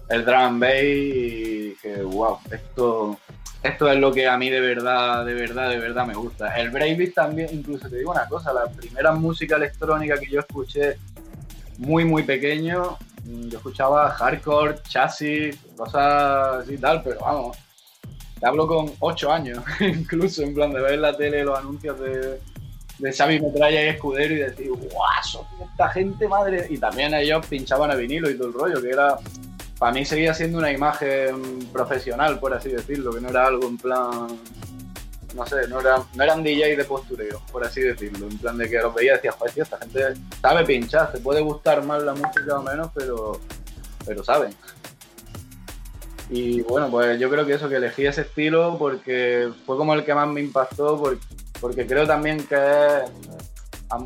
el 0.08 0.24
drum 0.24 0.58
bass 0.58 0.72
y 0.82 1.76
que, 1.82 2.02
wow, 2.04 2.38
esto, 2.50 3.20
esto 3.62 3.92
es 3.92 4.00
lo 4.00 4.14
que 4.14 4.26
a 4.26 4.38
mí 4.38 4.50
de 4.50 4.62
verdad, 4.62 5.26
de 5.26 5.34
verdad, 5.34 5.70
de 5.70 5.80
verdad 5.80 6.06
me 6.06 6.14
gusta. 6.14 6.56
El 6.56 6.70
breakbeat 6.70 7.14
también, 7.14 7.50
incluso 7.52 7.90
te 7.90 7.98
digo 7.98 8.12
una 8.12 8.26
cosa, 8.30 8.54
la 8.54 8.68
primera 8.68 9.12
música 9.12 9.58
electrónica 9.58 10.18
que 10.18 10.32
yo 10.32 10.40
escuché 10.40 10.96
muy, 11.78 12.06
muy 12.06 12.24
pequeño, 12.24 12.98
yo 13.26 13.58
escuchaba 13.58 14.12
hardcore, 14.12 14.78
chasis, 14.88 15.58
cosas 15.76 16.64
así 16.64 16.78
tal, 16.78 17.04
pero 17.04 17.20
vamos, 17.20 17.58
te 18.40 18.48
hablo 18.48 18.66
con 18.66 18.94
8 19.00 19.30
años, 19.30 19.62
incluso 19.82 20.42
en 20.42 20.54
plan 20.54 20.72
de 20.72 20.80
ver 20.80 21.00
la 21.00 21.18
tele 21.18 21.44
los 21.44 21.60
anuncios 21.60 22.00
de, 22.00 22.40
de 23.00 23.14
Xavi 23.14 23.40
Metralla 23.40 23.86
y 23.86 23.88
Escudero 23.88 24.34
y 24.34 24.38
decir, 24.38 24.70
guau, 24.70 25.46
esta 25.72 25.90
gente 25.90 26.28
madre. 26.28 26.68
Y 26.70 26.78
también 26.78 27.14
ellos 27.14 27.46
pinchaban 27.48 27.92
a 27.92 27.96
vinilo 27.96 28.30
y 28.30 28.38
todo 28.38 28.48
el 28.48 28.54
rollo, 28.54 28.82
que 28.82 28.90
era. 28.90 29.18
Para 29.78 29.94
mí 29.94 30.04
seguía 30.04 30.34
siendo 30.34 30.58
una 30.58 30.72
imagen 30.72 31.60
profesional, 31.72 32.38
por 32.40 32.54
así 32.54 32.70
decirlo, 32.70 33.14
que 33.14 33.22
no 33.22 33.30
era 33.30 33.48
algo 33.48 33.66
en 33.68 33.78
plan. 33.78 34.28
no 35.34 35.46
sé, 35.46 35.68
no 35.70 35.80
eran, 35.80 36.04
no 36.14 36.24
eran 36.24 36.44
DJ 36.44 36.76
de 36.76 36.84
postureo, 36.84 37.42
por 37.50 37.66
así 37.66 37.82
decirlo. 37.82 38.28
En 38.28 38.38
plan 38.38 38.58
de 38.58 38.70
que 38.70 38.78
los 38.80 38.94
veía 38.94 39.14
y 39.14 39.16
decía, 39.16 39.32
joder, 39.32 39.54
esta 39.56 39.78
gente 39.78 40.04
sabe 40.42 40.66
pinchar, 40.66 41.14
te 41.14 41.20
puede 41.20 41.40
gustar 41.40 41.84
más 41.86 42.04
la 42.04 42.14
música 42.14 42.60
o 42.60 42.64
menos, 42.64 42.92
pero, 42.94 43.40
pero 44.06 44.22
saben. 44.24 44.54
Y 46.30 46.62
bueno, 46.62 46.92
pues 46.92 47.18
yo 47.20 47.30
creo 47.30 47.46
que 47.46 47.54
eso, 47.54 47.70
que 47.70 47.78
elegí 47.78 48.06
ese 48.06 48.22
estilo 48.22 48.76
porque 48.78 49.50
fue 49.66 49.78
como 49.78 49.94
el 49.94 50.04
que 50.04 50.14
más 50.14 50.28
me 50.28 50.42
impactó, 50.42 51.00
porque, 51.00 51.26
porque 51.60 51.86
creo 51.86 52.06
también 52.08 52.46
que 52.46 52.58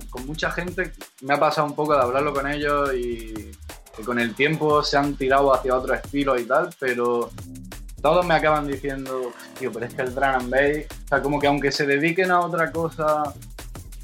con 0.10 0.26
mucha 0.26 0.49
gente 0.51 0.93
me 1.22 1.34
ha 1.34 1.39
pasado 1.39 1.68
un 1.68 1.76
poco 1.76 1.93
de 1.93 2.01
hablarlo 2.01 2.34
con 2.34 2.47
ellos 2.47 2.93
y 2.93 3.51
que 3.95 4.04
con 4.04 4.20
el 4.20 4.34
tiempo 4.34 4.82
se 4.82 4.97
han 4.97 5.16
tirado 5.16 5.54
hacia 5.54 5.76
otro 5.76 5.93
estilo 5.93 6.39
y 6.39 6.45
tal, 6.45 6.70
pero 6.80 7.30
todos 8.01 8.26
me 8.26 8.34
acaban 8.34 8.68
diciendo, 8.68 9.32
tío, 9.60 9.72
pero 9.72 9.86
es 9.86 9.93
que 9.93 10.01
el 10.01 10.16
drum 10.16 10.24
and 10.24 10.49
bass, 10.49 10.86
o 11.06 11.08
sea, 11.08 11.22
como 11.22 11.39
que 11.39 11.47
aunque 11.47 11.72
se 11.72 11.86
dediquen 11.86 12.32
a 12.32 12.39
otra 12.41 12.72
cosa, 12.72 13.34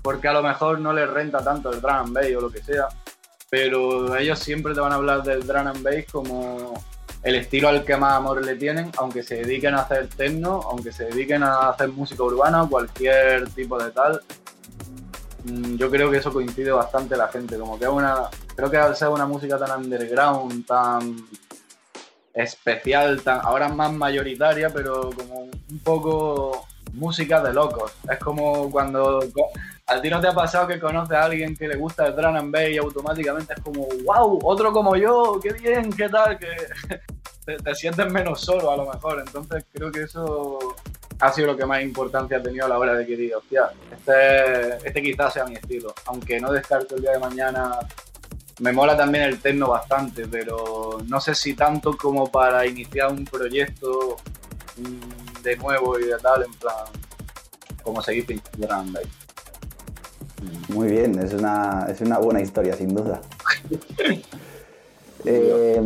porque 0.01 0.27
a 0.27 0.33
lo 0.33 0.43
mejor 0.43 0.79
no 0.79 0.93
les 0.93 1.09
renta 1.09 1.43
tanto 1.43 1.71
el 1.71 1.81
drum 1.81 1.95
and 1.95 2.13
bass 2.13 2.35
o 2.37 2.41
lo 2.41 2.51
que 2.51 2.61
sea, 2.61 2.87
pero 3.49 4.15
ellos 4.15 4.39
siempre 4.39 4.73
te 4.73 4.79
van 4.79 4.91
a 4.91 4.95
hablar 4.95 5.23
del 5.23 5.45
drum 5.45 5.67
and 5.67 5.83
bass 5.83 6.05
como 6.11 6.73
el 7.23 7.35
estilo 7.35 7.67
al 7.67 7.83
que 7.83 7.97
más 7.97 8.13
amor 8.13 8.43
le 8.45 8.55
tienen, 8.55 8.91
aunque 8.97 9.23
se 9.23 9.35
dediquen 9.35 9.75
a 9.75 9.81
hacer 9.81 10.07
techno, 10.07 10.61
aunque 10.63 10.91
se 10.91 11.05
dediquen 11.05 11.43
a 11.43 11.69
hacer 11.69 11.89
música 11.89 12.23
urbana 12.23 12.63
o 12.63 12.69
cualquier 12.69 13.49
tipo 13.49 13.77
de 13.77 13.91
tal, 13.91 14.21
Mm, 15.45 15.75
yo 15.77 15.89
creo 15.89 16.11
que 16.11 16.17
eso 16.17 16.33
coincide 16.33 16.71
bastante 16.71 17.15
la 17.15 17.27
gente, 17.29 17.57
como 17.57 17.79
que 17.79 17.85
es 17.85 17.91
una, 17.91 18.29
creo 18.55 18.69
que 18.69 18.77
al 18.77 18.95
ser 18.95 19.07
una 19.09 19.25
música 19.25 19.57
tan 19.57 19.83
underground, 19.83 20.65
tan 20.65 21.15
especial, 22.33 23.21
tan, 23.21 23.39
ahora 23.41 23.69
más 23.69 23.91
mayoritaria, 23.93 24.69
pero 24.69 25.09
como 25.11 25.43
un 25.43 25.79
poco 25.83 26.67
música 26.93 27.41
de 27.41 27.53
locos. 27.53 27.93
Es 28.09 28.19
como 28.19 28.69
cuando 28.71 29.21
a 29.89 30.01
ti 30.01 30.09
no 30.09 30.21
te 30.21 30.27
ha 30.27 30.33
pasado 30.33 30.67
que 30.67 30.79
conoces 30.79 31.15
a 31.15 31.23
alguien 31.23 31.55
que 31.55 31.67
le 31.67 31.75
gusta 31.75 32.07
el 32.07 32.15
drum 32.15 32.35
and 32.35 32.51
bass 32.51 32.69
y 32.69 32.77
automáticamente 32.77 33.53
es 33.53 33.61
como, 33.61 33.87
wow, 34.03 34.39
otro 34.43 34.71
como 34.71 34.95
yo, 34.95 35.39
qué 35.41 35.51
bien, 35.53 35.91
qué 35.91 36.07
tal, 36.09 36.37
que 36.37 36.47
te, 37.45 37.57
te 37.57 37.75
sientes 37.75 38.11
menos 38.11 38.41
solo 38.41 38.71
a 38.71 38.77
lo 38.77 38.85
mejor. 38.85 39.23
Entonces 39.25 39.65
creo 39.73 39.91
que 39.91 40.03
eso 40.03 40.75
ha 41.19 41.33
sido 41.33 41.47
lo 41.47 41.57
que 41.57 41.65
más 41.65 41.81
importancia 41.81 42.37
ha 42.37 42.43
tenido 42.43 42.65
a 42.65 42.69
la 42.69 42.77
hora 42.77 42.93
de 42.93 43.05
que 43.05 43.17
diga, 43.17 43.37
hostia, 43.37 43.71
este, 43.91 44.87
este 44.87 45.01
quizás 45.01 45.33
sea 45.33 45.45
mi 45.45 45.55
estilo. 45.55 45.93
Aunque 46.05 46.39
no 46.39 46.51
descarto 46.51 46.95
el 46.95 47.01
día 47.01 47.11
de 47.13 47.19
mañana, 47.19 47.79
me 48.59 48.71
mola 48.71 48.95
también 48.95 49.23
el 49.23 49.39
techno 49.39 49.69
bastante, 49.69 50.27
pero 50.27 50.99
no 51.07 51.19
sé 51.19 51.33
si 51.33 51.55
tanto 51.55 51.97
como 51.97 52.31
para 52.31 52.65
iniciar 52.65 53.11
un 53.11 53.25
proyecto 53.25 54.17
mm, 54.77 55.41
de 55.41 55.57
nuevo 55.57 55.99
y 55.99 56.05
de 56.05 56.17
tal, 56.19 56.43
en 56.43 56.53
plan, 56.53 56.85
como 57.81 58.01
seguir 58.01 58.25
pintando 58.25 58.67
Muy 60.69 60.87
bien, 60.87 61.17
es 61.19 61.33
una, 61.33 61.87
es 61.89 62.01
una 62.01 62.19
buena 62.19 62.41
historia, 62.41 62.75
sin 62.75 62.93
duda. 62.93 63.21
Eh, 65.25 65.81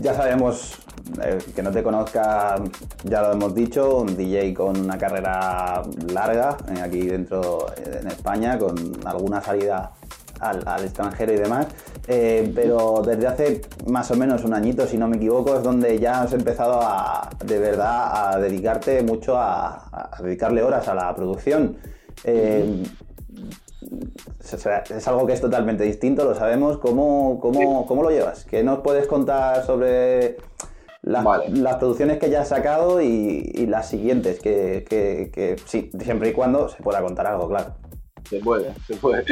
ya 0.00 0.12
sabemos 0.12 0.78
eh, 1.22 1.38
que 1.54 1.62
no 1.62 1.70
te 1.70 1.84
conozca, 1.84 2.56
ya 3.04 3.22
lo 3.22 3.32
hemos 3.32 3.54
dicho, 3.54 3.98
un 3.98 4.16
DJ 4.16 4.52
con 4.54 4.76
una 4.76 4.98
carrera 4.98 5.82
larga 6.12 6.56
eh, 6.68 6.80
aquí 6.82 7.06
dentro 7.06 7.66
en 7.76 8.08
España, 8.08 8.58
con 8.58 8.74
alguna 9.06 9.40
salida 9.40 9.92
al, 10.40 10.84
extranjero 10.84 11.32
y 11.32 11.36
demás. 11.36 11.68
pero 12.06 13.02
desde 13.06 13.26
hace 13.28 13.60
más 13.86 14.10
o 14.10 14.16
menos 14.16 14.42
un 14.42 14.54
añito, 14.54 14.84
si 14.84 14.98
no 14.98 15.06
me 15.06 15.16
equivoco, 15.16 15.56
es 15.56 15.62
donde 15.62 16.00
ya 16.00 16.22
has 16.22 16.32
empezado 16.32 16.80
a, 16.82 17.30
de 17.44 17.58
verdad 17.58 18.32
a 18.32 18.38
dedicarte 18.40 19.02
mucho 19.04 19.38
a, 19.38 20.10
dedicarle 20.20 20.62
horas 20.64 20.88
a 20.88 20.94
la 20.94 21.14
producción 21.14 21.76
es 24.40 25.08
algo 25.08 25.26
que 25.26 25.32
es 25.32 25.40
totalmente 25.40 25.84
distinto, 25.84 26.24
lo 26.24 26.34
sabemos. 26.34 26.78
¿Cómo, 26.78 27.40
cómo, 27.40 28.02
lo 28.02 28.10
llevas? 28.10 28.44
¿Qué 28.44 28.62
nos 28.62 28.80
puedes 28.80 29.06
contar 29.06 29.64
sobre 29.64 30.36
las, 31.02 31.24
producciones 31.76 32.18
que 32.18 32.30
ya 32.30 32.42
has 32.42 32.48
sacado 32.48 33.00
y, 33.00 33.66
las 33.66 33.88
siguientes? 33.88 34.40
Que, 34.40 35.56
sí, 35.66 35.90
siempre 36.00 36.30
y 36.30 36.32
cuando 36.32 36.68
se 36.68 36.82
pueda 36.82 37.02
contar 37.02 37.26
algo, 37.26 37.48
claro. 37.48 37.74
Se 38.28 38.38
puede, 38.40 38.72
se 38.86 38.96
puede. 38.96 39.24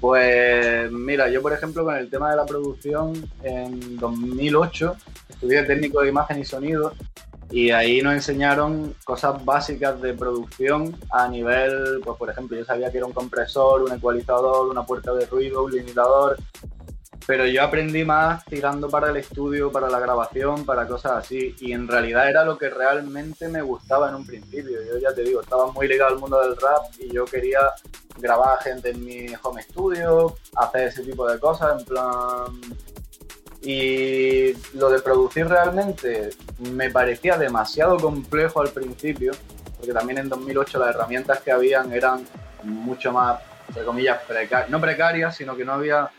Pues 0.00 0.90
mira, 0.90 1.28
yo 1.28 1.42
por 1.42 1.52
ejemplo 1.52 1.84
con 1.84 1.94
el 1.94 2.08
tema 2.08 2.30
de 2.30 2.36
la 2.36 2.46
producción 2.46 3.12
en 3.42 3.98
2008 3.98 4.96
estudié 5.28 5.62
técnico 5.64 6.00
de 6.00 6.08
imagen 6.08 6.38
y 6.38 6.44
sonido 6.46 6.94
y 7.50 7.70
ahí 7.70 8.00
nos 8.00 8.14
enseñaron 8.14 8.94
cosas 9.04 9.44
básicas 9.44 10.00
de 10.00 10.14
producción 10.14 10.96
a 11.10 11.28
nivel, 11.28 12.00
pues 12.04 12.16
por 12.16 12.30
ejemplo, 12.30 12.56
yo 12.56 12.64
sabía 12.64 12.90
que 12.90 12.98
era 12.98 13.06
un 13.06 13.12
compresor, 13.12 13.82
un 13.82 13.92
ecualizador, 13.92 14.68
una 14.68 14.84
puerta 14.84 15.12
de 15.14 15.26
ruido, 15.26 15.64
un 15.64 15.72
limitador, 15.72 16.36
pero 17.26 17.46
yo 17.46 17.62
aprendí 17.62 18.04
más 18.04 18.44
tirando 18.44 18.88
para 18.88 19.10
el 19.10 19.16
estudio, 19.16 19.70
para 19.70 19.88
la 19.88 20.00
grabación, 20.00 20.64
para 20.64 20.86
cosas 20.86 21.12
así, 21.12 21.54
y 21.60 21.72
en 21.72 21.86
realidad 21.86 22.28
era 22.28 22.44
lo 22.44 22.56
que 22.56 22.70
realmente 22.70 23.48
me 23.48 23.62
gustaba 23.62 24.08
en 24.08 24.16
un 24.16 24.26
principio. 24.26 24.78
Yo 24.82 24.98
ya 24.98 25.14
te 25.14 25.22
digo, 25.22 25.40
estaba 25.40 25.70
muy 25.70 25.86
ligado 25.86 26.14
al 26.14 26.20
mundo 26.20 26.40
del 26.40 26.56
rap 26.56 26.82
y 26.98 27.12
yo 27.12 27.24
quería 27.24 27.60
grabar 28.18 28.60
gente 28.62 28.90
en 28.90 29.04
mi 29.04 29.26
home 29.42 29.62
studio, 29.62 30.34
hacer 30.56 30.88
ese 30.88 31.02
tipo 31.02 31.28
de 31.28 31.38
cosas, 31.38 31.80
en 31.80 31.86
plan 31.86 32.60
y 33.62 34.54
lo 34.74 34.88
de 34.90 35.00
producir 35.00 35.46
realmente 35.46 36.30
me 36.58 36.90
parecía 36.90 37.36
demasiado 37.36 37.98
complejo 37.98 38.62
al 38.62 38.70
principio, 38.70 39.32
porque 39.76 39.92
también 39.92 40.18
en 40.18 40.28
2008 40.28 40.78
las 40.78 40.94
herramientas 40.94 41.40
que 41.40 41.50
habían 41.50 41.92
eran 41.92 42.26
mucho 42.62 43.12
más, 43.12 43.40
entre 43.68 43.84
comillas, 43.84 44.22
precarias, 44.26 44.70
no 44.70 44.80
precarias, 44.80 45.36
sino 45.36 45.56
que 45.56 45.64
no 45.64 45.72
había, 45.72 46.10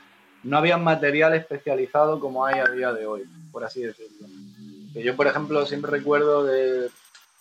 no 0.43 0.57
había 0.57 0.77
material 0.77 1.33
especializado 1.33 2.19
como 2.19 2.45
hay 2.45 2.59
a 2.59 2.65
día 2.65 2.93
de 2.93 3.07
hoy, 3.07 3.23
por 3.51 3.63
así 3.63 3.81
decirlo. 3.81 4.27
Que 4.93 5.01
yo, 5.01 5.15
por 5.15 5.25
ejemplo, 5.25 5.65
siempre 5.65 5.89
recuerdo 5.89 6.43
de 6.43 6.89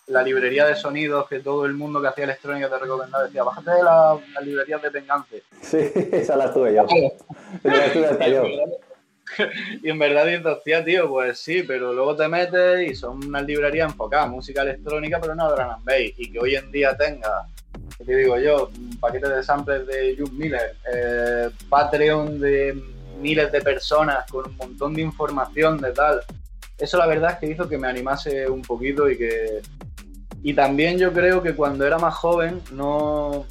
la 0.07 0.23
librería 0.23 0.65
de 0.65 0.75
sonidos 0.75 1.27
que 1.27 1.39
todo 1.39 1.65
el 1.65 1.73
mundo 1.73 2.01
que 2.01 2.07
hacía 2.07 2.23
electrónica 2.23 2.69
te 2.69 2.79
recomendaba, 2.79 3.25
decía, 3.25 3.43
bájate 3.43 3.71
de 3.71 3.83
las 3.83 4.19
la 4.33 4.41
librerías 4.41 4.81
de 4.81 4.91
Pengance. 4.91 5.43
Sí, 5.61 5.77
esa 6.11 6.35
la 6.35 6.51
tuve 6.51 6.73
yo. 6.73 6.87
La 7.63 7.93
tuve 7.93 8.05
hasta 8.07 8.27
yo. 8.27 8.43
y 9.83 9.89
en 9.89 9.99
verdad 9.99 10.25
dices, 10.25 10.45
hostia, 10.45 10.83
tío, 10.83 11.09
pues 11.09 11.39
sí, 11.39 11.63
pero 11.63 11.93
luego 11.93 12.15
te 12.15 12.27
metes 12.27 12.89
y 12.89 12.95
son 12.95 13.25
una 13.25 13.41
librería 13.41 13.85
enfocada 13.85 14.25
música 14.27 14.61
electrónica, 14.61 15.19
pero 15.19 15.35
no 15.35 15.49
drum 15.51 15.69
and 15.69 15.85
bass. 15.85 16.13
Y 16.17 16.31
que 16.31 16.39
hoy 16.39 16.55
en 16.55 16.71
día 16.71 16.95
tenga, 16.95 17.47
¿qué 17.97 18.05
te 18.05 18.15
digo 18.15 18.37
yo? 18.37 18.69
Un 18.75 18.97
paquete 18.99 19.29
de 19.29 19.43
samples 19.43 19.87
de 19.87 20.15
June 20.17 20.31
Miller, 20.33 20.75
eh, 20.93 21.49
Patreon 21.69 22.39
de 22.39 22.81
miles 23.19 23.51
de 23.51 23.61
personas 23.61 24.29
con 24.29 24.49
un 24.49 24.57
montón 24.57 24.93
de 24.93 25.01
información 25.01 25.79
de 25.79 25.91
tal. 25.91 26.21
Eso 26.77 26.97
la 26.97 27.07
verdad 27.07 27.33
es 27.33 27.37
que 27.37 27.47
hizo 27.47 27.69
que 27.69 27.77
me 27.77 27.87
animase 27.87 28.49
un 28.49 28.61
poquito 28.61 29.09
y 29.09 29.17
que... 29.17 29.61
Y 30.43 30.55
también 30.55 30.97
yo 30.97 31.13
creo 31.13 31.43
que 31.43 31.53
cuando 31.53 31.85
era 31.85 31.99
más 31.99 32.15
joven 32.15 32.61
no 32.71 33.45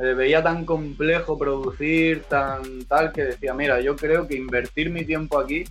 veía 0.00 0.42
tan 0.42 0.64
complejo 0.64 1.38
producir, 1.38 2.22
tan 2.24 2.84
tal, 2.84 3.12
que 3.12 3.24
decía, 3.24 3.52
mira, 3.54 3.80
yo 3.80 3.96
creo 3.96 4.26
que 4.26 4.36
invertir 4.36 4.90
mi 4.90 5.04
tiempo 5.04 5.38
aquí 5.38 5.64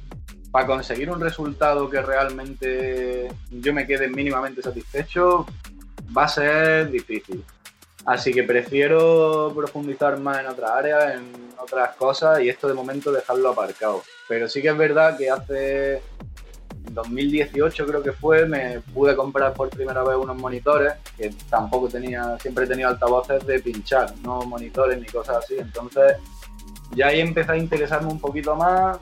para 0.51 0.67
conseguir 0.67 1.09
un 1.09 1.19
resultado 1.19 1.89
que 1.89 2.01
realmente 2.01 3.27
yo 3.51 3.73
me 3.73 3.85
quede 3.85 4.07
mínimamente 4.07 4.61
satisfecho 4.61 5.45
va 6.15 6.25
a 6.25 6.27
ser 6.27 6.91
difícil. 6.91 7.43
Así 8.05 8.33
que 8.33 8.43
prefiero 8.43 9.51
profundizar 9.55 10.19
más 10.19 10.39
en 10.39 10.47
otras 10.47 10.71
áreas, 10.71 11.15
en 11.15 11.31
otras 11.59 11.95
cosas 11.95 12.41
y 12.41 12.49
esto 12.49 12.67
de 12.67 12.73
momento 12.73 13.11
dejarlo 13.11 13.49
aparcado. 13.49 14.03
Pero 14.27 14.47
sí 14.47 14.61
que 14.61 14.69
es 14.69 14.77
verdad 14.77 15.17
que 15.17 15.29
hace 15.29 16.01
2018 16.91 17.85
creo 17.85 18.03
que 18.03 18.11
fue, 18.11 18.45
me 18.45 18.79
pude 18.93 19.15
comprar 19.15 19.53
por 19.53 19.69
primera 19.69 20.03
vez 20.03 20.17
unos 20.17 20.37
monitores, 20.37 20.93
que 21.17 21.33
tampoco 21.49 21.87
tenía, 21.87 22.37
siempre 22.39 22.65
he 22.65 22.67
tenido 22.67 22.89
altavoces 22.89 23.45
de 23.45 23.59
pinchar, 23.59 24.13
no 24.23 24.41
monitores 24.43 24.99
ni 24.99 25.07
cosas 25.07 25.37
así. 25.37 25.55
Entonces 25.57 26.17
ya 26.95 27.07
ahí 27.07 27.19
empecé 27.19 27.51
a 27.51 27.57
interesarme 27.57 28.11
un 28.11 28.19
poquito 28.19 28.55
más 28.55 28.97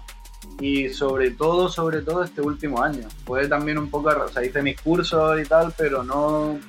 y 0.60 0.90
sobre 0.90 1.32
todo, 1.32 1.70
sobre 1.70 2.02
todo 2.02 2.24
este 2.24 2.42
último 2.42 2.82
año. 2.82 3.08
Fue 3.26 3.48
también 3.48 3.78
un 3.78 3.90
poco, 3.90 4.10
o 4.10 4.28
sea, 4.28 4.44
hice 4.44 4.62
mis 4.62 4.80
cursos 4.82 5.40
y 5.40 5.46
tal, 5.46 5.74
pero 5.78 6.04
no, 6.04 6.60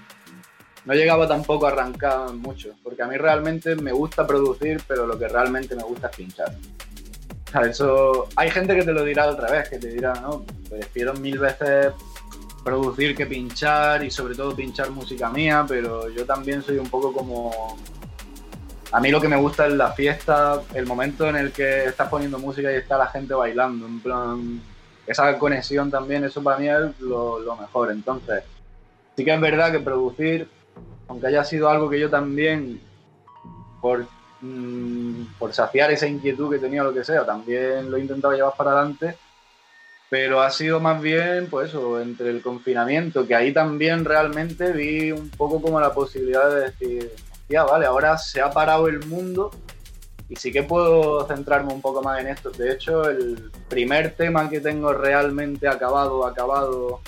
no 0.84 0.94
llegaba 0.94 1.26
tampoco 1.26 1.66
a 1.66 1.70
arrancar 1.70 2.32
mucho, 2.32 2.74
porque 2.82 3.02
a 3.02 3.06
mí 3.06 3.16
realmente 3.16 3.76
me 3.76 3.92
gusta 3.92 4.26
producir, 4.26 4.82
pero 4.86 5.06
lo 5.06 5.18
que 5.18 5.28
realmente 5.28 5.74
me 5.74 5.82
gusta 5.82 6.08
es 6.08 6.16
pinchar. 6.16 6.54
Eso, 7.62 8.28
hay 8.36 8.50
gente 8.50 8.74
que 8.74 8.82
te 8.82 8.92
lo 8.92 9.04
dirá 9.04 9.24
al 9.24 9.36
revés, 9.36 9.68
que 9.68 9.78
te 9.78 9.88
dirá, 9.88 10.14
no, 10.14 10.44
prefiero 10.68 11.14
mil 11.14 11.38
veces 11.38 11.92
producir 12.62 13.16
que 13.16 13.26
pinchar 13.26 14.04
y 14.04 14.10
sobre 14.10 14.34
todo 14.34 14.54
pinchar 14.54 14.90
música 14.90 15.30
mía, 15.30 15.64
pero 15.66 16.10
yo 16.10 16.26
también 16.26 16.62
soy 16.62 16.78
un 16.78 16.88
poco 16.88 17.12
como... 17.12 17.78
A 18.90 19.00
mí 19.00 19.10
lo 19.10 19.20
que 19.20 19.28
me 19.28 19.36
gusta 19.36 19.66
es 19.66 19.74
la 19.74 19.92
fiesta, 19.92 20.62
el 20.74 20.86
momento 20.86 21.28
en 21.28 21.36
el 21.36 21.52
que 21.52 21.84
estás 21.84 22.08
poniendo 22.08 22.38
música 22.38 22.72
y 22.72 22.76
está 22.76 22.98
la 22.98 23.08
gente 23.08 23.34
bailando, 23.34 23.86
en 23.86 24.00
plan... 24.00 24.60
Esa 25.06 25.38
conexión 25.38 25.90
también, 25.90 26.24
eso 26.24 26.42
para 26.42 26.58
mí 26.58 26.68
es 26.68 27.00
lo, 27.00 27.38
lo 27.38 27.56
mejor. 27.56 27.90
Entonces, 27.90 28.42
sí 29.16 29.24
que 29.24 29.32
es 29.32 29.40
verdad 29.40 29.72
que 29.72 29.80
producir 29.80 30.46
aunque 31.08 31.26
haya 31.26 31.42
sido 31.42 31.68
algo 31.68 31.88
que 31.88 31.98
yo 31.98 32.10
también, 32.10 32.80
por, 33.80 34.06
mm, 34.40 35.24
por 35.38 35.52
saciar 35.52 35.90
esa 35.90 36.06
inquietud 36.06 36.50
que 36.50 36.58
tenía, 36.58 36.82
lo 36.82 36.94
que 36.94 37.04
sea, 37.04 37.24
también 37.24 37.90
lo 37.90 37.96
he 37.96 38.00
intentado 38.00 38.34
llevar 38.34 38.54
para 38.56 38.72
adelante, 38.72 39.16
pero 40.10 40.40
ha 40.40 40.50
sido 40.50 40.80
más 40.80 41.00
bien, 41.02 41.48
pues 41.50 41.68
eso, 41.68 42.00
entre 42.00 42.30
el 42.30 42.42
confinamiento, 42.42 43.26
que 43.26 43.34
ahí 43.34 43.52
también 43.52 44.04
realmente 44.04 44.72
vi 44.72 45.12
un 45.12 45.28
poco 45.30 45.60
como 45.60 45.80
la 45.80 45.92
posibilidad 45.92 46.48
de 46.50 46.60
decir, 46.70 47.12
ya 47.48 47.64
vale, 47.64 47.86
ahora 47.86 48.16
se 48.16 48.40
ha 48.40 48.50
parado 48.50 48.88
el 48.88 49.04
mundo 49.06 49.50
y 50.28 50.36
sí 50.36 50.52
que 50.52 50.62
puedo 50.62 51.26
centrarme 51.26 51.72
un 51.72 51.80
poco 51.80 52.02
más 52.02 52.20
en 52.20 52.28
esto. 52.28 52.50
De 52.50 52.72
hecho, 52.72 53.08
el 53.08 53.50
primer 53.68 54.14
tema 54.14 54.48
que 54.48 54.60
tengo 54.60 54.92
realmente 54.92 55.68
acabado, 55.68 56.26
acabado, 56.26 57.00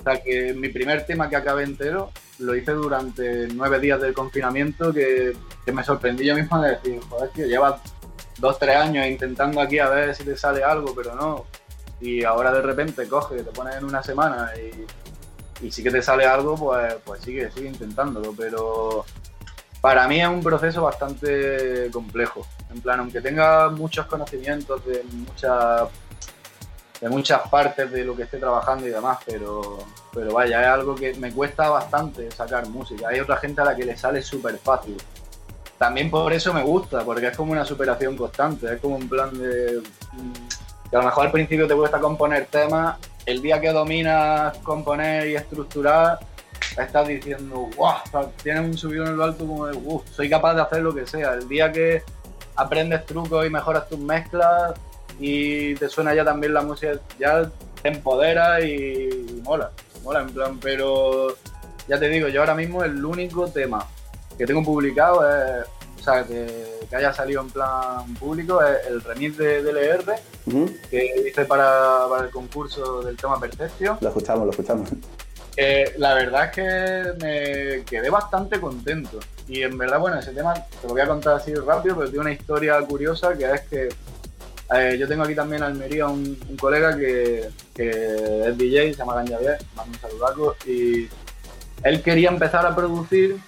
o 0.00 0.02
sea, 0.02 0.22
que 0.22 0.54
mi 0.54 0.68
primer 0.68 1.04
tema 1.04 1.28
que 1.28 1.36
acabé 1.36 1.64
entero, 1.64 2.10
lo 2.38 2.54
hice 2.56 2.72
durante 2.72 3.48
nueve 3.48 3.78
días 3.78 4.00
del 4.00 4.14
confinamiento, 4.14 4.92
que, 4.92 5.34
que 5.64 5.72
me 5.72 5.84
sorprendí 5.84 6.24
yo 6.24 6.34
mismo 6.34 6.60
de 6.60 6.70
decir, 6.70 7.00
joder, 7.08 7.30
tío, 7.30 7.46
llevas 7.46 7.80
dos, 8.38 8.58
tres 8.58 8.76
años 8.76 9.06
intentando 9.06 9.60
aquí 9.60 9.78
a 9.78 9.88
ver 9.88 10.14
si 10.14 10.24
te 10.24 10.36
sale 10.36 10.64
algo, 10.64 10.94
pero 10.94 11.14
no, 11.14 11.44
y 12.00 12.24
ahora 12.24 12.50
de 12.52 12.62
repente 12.62 13.06
coge, 13.06 13.42
te 13.42 13.50
pones 13.50 13.76
en 13.76 13.84
una 13.84 14.02
semana 14.02 14.52
y, 14.56 15.66
y 15.66 15.70
sí 15.70 15.82
que 15.82 15.90
te 15.90 16.02
sale 16.02 16.24
algo, 16.24 16.56
pues, 16.56 16.94
pues 17.04 17.20
sigue, 17.20 17.50
sigue 17.50 17.68
intentándolo. 17.68 18.34
Pero 18.36 19.04
para 19.80 20.08
mí 20.08 20.20
es 20.20 20.28
un 20.28 20.42
proceso 20.42 20.82
bastante 20.82 21.90
complejo. 21.92 22.46
En 22.70 22.80
plan, 22.80 23.00
aunque 23.00 23.20
tenga 23.20 23.68
muchos 23.68 24.06
conocimientos 24.06 24.84
de 24.86 25.02
muchas 25.12 25.88
de 27.00 27.08
muchas 27.08 27.48
partes 27.48 27.90
de 27.90 28.04
lo 28.04 28.14
que 28.14 28.24
esté 28.24 28.38
trabajando 28.38 28.86
y 28.86 28.90
demás, 28.90 29.18
pero, 29.24 29.78
pero 30.12 30.34
vaya, 30.34 30.60
es 30.60 30.66
algo 30.66 30.94
que 30.94 31.14
me 31.14 31.32
cuesta 31.32 31.70
bastante 31.70 32.30
sacar 32.30 32.68
música. 32.68 33.08
Hay 33.08 33.20
otra 33.20 33.36
gente 33.36 33.62
a 33.62 33.64
la 33.64 33.76
que 33.76 33.84
le 33.84 33.96
sale 33.96 34.22
súper 34.22 34.58
fácil. 34.58 34.96
También 35.78 36.10
por 36.10 36.30
eso 36.32 36.52
me 36.52 36.62
gusta, 36.62 37.02
porque 37.04 37.28
es 37.28 37.36
como 37.36 37.52
una 37.52 37.64
superación 37.64 38.16
constante, 38.16 38.74
es 38.74 38.80
como 38.80 38.96
un 38.96 39.08
plan 39.08 39.32
de 39.32 39.80
a 40.92 40.98
lo 40.98 41.04
mejor 41.04 41.26
al 41.26 41.32
principio 41.32 41.68
te 41.68 41.74
cuesta 41.74 42.00
componer 42.00 42.46
temas, 42.46 42.98
el 43.24 43.40
día 43.40 43.60
que 43.60 43.70
dominas 43.70 44.58
componer 44.58 45.28
y 45.28 45.36
estructurar, 45.36 46.18
estás 46.76 47.06
diciendo, 47.06 47.68
wow, 47.76 48.30
tienes 48.42 48.64
un 48.64 48.76
subido 48.76 49.06
en 49.06 49.16
lo 49.16 49.24
alto 49.24 49.46
como 49.46 49.66
de, 49.66 49.76
wow, 49.76 50.02
soy 50.10 50.28
capaz 50.28 50.54
de 50.54 50.62
hacer 50.62 50.82
lo 50.82 50.94
que 50.94 51.06
sea. 51.06 51.34
El 51.34 51.48
día 51.48 51.70
que 51.70 52.02
aprendes 52.56 53.06
trucos 53.06 53.46
y 53.46 53.50
mejoras 53.50 53.88
tus 53.88 53.98
mezclas 53.98 54.74
y 55.20 55.74
te 55.74 55.88
suena 55.88 56.14
ya 56.14 56.24
también 56.24 56.54
la 56.54 56.62
música, 56.62 56.94
ya 57.18 57.50
te 57.82 57.88
empodera 57.88 58.60
y, 58.62 59.40
mola, 59.44 59.70
mola 60.02 60.22
en 60.22 60.30
plan, 60.30 60.58
pero 60.60 61.36
ya 61.86 61.98
te 61.98 62.08
digo, 62.08 62.28
yo 62.28 62.40
ahora 62.40 62.54
mismo 62.54 62.82
el 62.82 63.04
único 63.04 63.46
tema 63.48 63.86
que 64.38 64.46
tengo 64.46 64.64
publicado 64.64 65.28
es 65.28 65.66
o 66.00 66.02
sea, 66.02 66.24
que, 66.24 66.96
haya 66.96 67.12
salido 67.12 67.42
en 67.42 67.50
plan 67.50 68.14
público, 68.18 68.60
es 68.62 68.86
el 68.88 69.00
remix 69.02 69.36
de 69.36 69.62
DLR 69.62 70.02
que 70.90 71.28
hice 71.28 71.44
para, 71.44 72.06
el 72.24 72.30
concurso 72.30 73.02
del 73.02 73.16
tema 73.16 73.38
Percepción. 73.38 73.98
Lo 74.00 74.08
escuchamos, 74.08 74.46
lo 74.46 74.50
escuchamos. 74.50 74.88
la 75.98 76.14
verdad 76.14 76.46
es 76.46 76.50
que 76.52 77.12
me 77.20 77.84
quedé 77.84 78.10
bastante 78.10 78.58
contento. 78.58 79.20
Y 79.46 79.62
en 79.62 79.76
verdad, 79.76 80.00
bueno, 80.00 80.18
ese 80.18 80.32
tema 80.32 80.54
te 80.54 80.88
lo 80.88 80.94
voy 80.94 81.02
a 81.02 81.06
contar 81.06 81.34
así 81.34 81.54
rápido, 81.54 81.96
pero 81.96 82.08
tiene 82.08 82.22
una 82.22 82.32
historia 82.32 82.80
curiosa 82.80 83.36
que 83.36 83.52
es 83.52 83.60
que 83.62 83.88
eh, 84.74 84.96
yo 84.98 85.08
tengo 85.08 85.22
aquí 85.24 85.34
también 85.34 85.62
en 85.62 85.68
Almería 85.68 86.06
un, 86.06 86.36
colega 86.58 86.96
que, 86.96 87.48
es 87.74 88.58
DJ, 88.58 88.92
se 88.92 88.98
llama 88.98 89.14
Ganjavier, 89.16 89.58
mando 89.74 89.92
un 89.92 90.00
saludaco, 90.00 90.56
y 90.66 91.08
él 91.82 92.02
quería 92.02 92.28
empezar 92.28 92.66
a 92.66 92.74
producir 92.74 93.38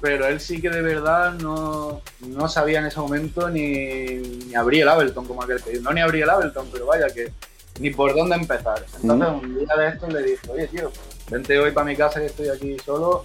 pero 0.00 0.26
él 0.26 0.40
sí 0.40 0.60
que 0.60 0.70
de 0.70 0.80
verdad 0.80 1.34
no, 1.34 2.00
no 2.20 2.48
sabía 2.48 2.80
en 2.80 2.86
ese 2.86 2.98
momento 2.98 3.50
ni, 3.50 4.16
ni 4.46 4.54
abrir 4.54 4.82
el 4.82 4.88
Ableton 4.88 5.26
como 5.26 5.42
aquel 5.42 5.62
que 5.62 5.78
no 5.80 5.92
ni 5.92 6.00
abrir 6.00 6.22
el 6.22 6.30
Ableton, 6.30 6.68
pero 6.72 6.86
vaya 6.86 7.08
que 7.10 7.32
ni 7.78 7.90
por 7.90 8.14
dónde 8.14 8.36
empezar. 8.36 8.84
Entonces 9.02 9.28
un 9.42 9.58
día 9.58 9.76
de 9.76 9.88
esto 9.88 10.06
le 10.08 10.22
dije, 10.22 10.50
oye 10.50 10.66
tío, 10.68 10.90
vente 11.30 11.58
hoy 11.58 11.70
para 11.72 11.86
mi 11.86 11.96
casa 11.96 12.20
que 12.20 12.26
estoy 12.26 12.48
aquí 12.48 12.76
solo, 12.84 13.24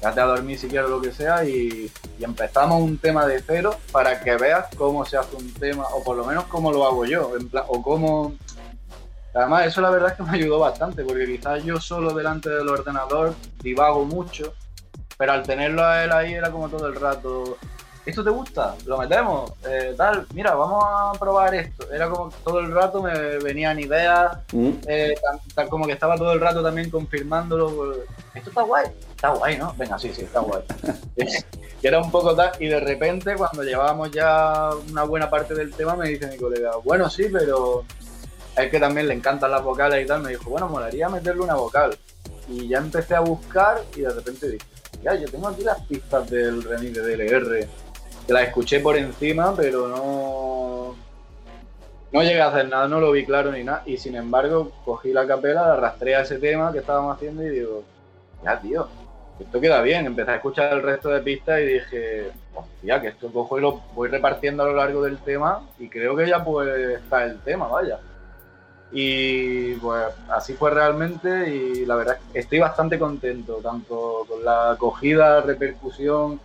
quédate 0.00 0.20
a 0.20 0.24
dormir 0.24 0.58
si 0.58 0.68
quieres 0.68 0.90
lo 0.90 1.00
que 1.00 1.12
sea 1.12 1.44
y, 1.44 1.90
y, 2.18 2.24
empezamos 2.24 2.82
un 2.82 2.98
tema 2.98 3.26
de 3.26 3.40
cero 3.40 3.76
para 3.92 4.20
que 4.20 4.36
veas 4.36 4.66
cómo 4.76 5.04
se 5.04 5.16
hace 5.16 5.36
un 5.36 5.52
tema, 5.54 5.84
o 5.92 6.02
por 6.02 6.16
lo 6.16 6.24
menos 6.24 6.44
cómo 6.44 6.72
lo 6.72 6.86
hago 6.86 7.04
yo, 7.04 7.36
en 7.38 7.48
plan, 7.48 7.64
o 7.68 7.82
cómo... 7.82 8.34
Además, 9.34 9.66
eso 9.66 9.80
la 9.80 9.90
verdad 9.90 10.12
es 10.12 10.16
que 10.16 10.22
me 10.22 10.36
ayudó 10.36 10.60
bastante, 10.60 11.02
porque 11.04 11.26
quizás 11.26 11.64
yo 11.64 11.80
solo 11.80 12.14
delante 12.14 12.48
del 12.48 12.68
ordenador 12.68 13.34
divago 13.62 14.04
mucho 14.04 14.54
pero 15.16 15.32
al 15.32 15.42
tenerlo 15.42 15.84
a 15.84 16.04
él 16.04 16.12
ahí 16.12 16.34
era 16.34 16.50
como 16.50 16.68
todo 16.68 16.86
el 16.86 16.94
rato, 16.96 17.56
¿esto 18.04 18.24
te 18.24 18.30
gusta? 18.30 18.74
¿Lo 18.86 18.98
metemos? 18.98 19.52
Eh, 19.66 19.94
tal, 19.96 20.26
mira, 20.34 20.54
vamos 20.54 20.84
a 20.84 21.12
probar 21.18 21.54
esto. 21.54 21.90
Era 21.92 22.08
como 22.08 22.30
todo 22.44 22.60
el 22.60 22.72
rato 22.72 23.02
me 23.02 23.38
venían 23.38 23.78
ideas, 23.78 24.38
mm. 24.52 24.70
eh, 24.86 25.14
tal, 25.54 25.68
como 25.68 25.86
que 25.86 25.92
estaba 25.92 26.16
todo 26.16 26.32
el 26.32 26.40
rato 26.40 26.62
también 26.62 26.90
confirmándolo. 26.90 27.94
Esto 28.34 28.50
está 28.50 28.62
guay, 28.62 28.86
está 29.24 29.38
guay, 29.38 29.56
¿no? 29.56 29.74
Venga, 29.78 29.98
sí, 29.98 30.12
sí, 30.12 30.22
está 30.22 30.40
guay. 30.40 30.62
y 31.82 31.86
era 31.86 31.98
un 31.98 32.10
poco 32.10 32.34
tal, 32.34 32.52
y 32.60 32.66
de 32.66 32.80
repente 32.80 33.34
cuando 33.36 33.62
llevábamos 33.62 34.10
ya 34.10 34.70
una 34.90 35.04
buena 35.04 35.30
parte 35.30 35.54
del 35.54 35.72
tema 35.72 35.96
me 35.96 36.08
dice 36.10 36.26
mi 36.26 36.36
colega, 36.36 36.72
bueno, 36.84 37.08
sí, 37.08 37.28
pero 37.32 37.84
es 38.54 38.70
que 38.70 38.78
también 38.78 39.08
le 39.08 39.14
encantan 39.14 39.50
las 39.50 39.62
vocales 39.62 40.04
y 40.04 40.06
tal, 40.06 40.22
me 40.22 40.30
dijo, 40.30 40.50
bueno, 40.50 40.68
molaría 40.68 41.08
meterle 41.08 41.42
una 41.42 41.54
vocal. 41.54 41.96
Y 42.48 42.68
ya 42.68 42.78
empecé 42.78 43.14
a 43.14 43.20
buscar 43.20 43.80
y 43.96 44.02
de 44.02 44.10
repente 44.10 44.50
dije, 44.50 44.66
yo 45.02 45.30
tengo 45.30 45.48
aquí 45.48 45.62
las 45.62 45.80
pistas 45.82 46.28
del 46.28 46.62
remix 46.62 46.92
de 46.94 47.16
DLR, 47.16 47.66
que 48.26 48.32
las 48.32 48.42
escuché 48.42 48.80
por 48.80 48.98
encima, 48.98 49.54
pero 49.56 49.88
no, 49.88 50.96
no 52.12 52.22
llegué 52.22 52.42
a 52.42 52.48
hacer 52.48 52.68
nada, 52.68 52.88
no 52.88 53.00
lo 53.00 53.10
vi 53.10 53.24
claro 53.24 53.50
ni 53.52 53.64
nada, 53.64 53.82
y 53.86 53.96
sin 53.96 54.16
embargo 54.16 54.70
cogí 54.84 55.14
la 55.14 55.26
capela, 55.26 55.62
la 55.62 55.72
arrastré 55.72 56.14
a 56.14 56.20
ese 56.20 56.38
tema 56.38 56.72
que 56.72 56.80
estábamos 56.80 57.16
haciendo 57.16 57.42
y 57.42 57.48
digo, 57.48 57.84
ya 58.44 58.60
tío, 58.60 58.88
esto 59.40 59.60
queda 59.60 59.82
bien, 59.82 60.06
empecé 60.06 60.30
a 60.30 60.36
escuchar 60.36 60.72
el 60.72 60.82
resto 60.82 61.08
de 61.08 61.20
pistas 61.20 61.60
y 61.60 61.66
dije, 61.66 62.30
hostia, 62.54 63.00
que 63.00 63.08
esto 63.08 63.32
cojo 63.32 63.58
y 63.58 63.62
lo 63.62 63.80
voy 63.94 64.08
repartiendo 64.08 64.62
a 64.62 64.66
lo 64.66 64.74
largo 64.74 65.02
del 65.02 65.18
tema 65.18 65.62
y 65.78 65.88
creo 65.88 66.14
que 66.14 66.28
ya 66.28 66.44
puede 66.44 66.94
estar 66.94 67.22
el 67.28 67.40
tema, 67.40 67.66
vaya. 67.66 67.98
Y 68.92 69.74
pues 69.74 70.04
así 70.28 70.54
fue 70.54 70.70
realmente 70.70 71.50
y 71.50 71.84
la 71.84 71.96
verdad 71.96 72.18
estoy 72.32 72.60
bastante 72.60 72.98
contento, 72.98 73.54
tanto 73.56 74.24
con 74.28 74.44
la 74.44 74.70
acogida, 74.70 75.40
repercusión 75.40 76.40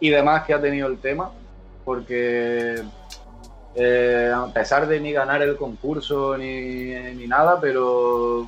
y 0.00 0.08
demás 0.08 0.44
que 0.44 0.54
ha 0.54 0.60
tenido 0.60 0.88
el 0.88 0.98
tema, 0.98 1.30
porque 1.84 2.82
eh, 3.74 4.32
a 4.34 4.46
pesar 4.52 4.86
de 4.86 5.00
ni 5.00 5.12
ganar 5.12 5.42
el 5.42 5.56
concurso 5.56 6.36
ni, 6.36 6.94
ni, 7.14 7.26
nada, 7.26 7.58
pero 7.60 8.46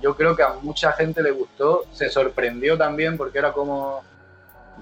yo 0.00 0.16
creo 0.16 0.36
que 0.36 0.42
a 0.42 0.54
mucha 0.62 0.92
gente 0.92 1.22
le 1.22 1.30
gustó, 1.30 1.84
se 1.92 2.08
sorprendió 2.08 2.76
también 2.76 3.16
porque 3.16 3.38
era 3.38 3.52
como, 3.52 4.02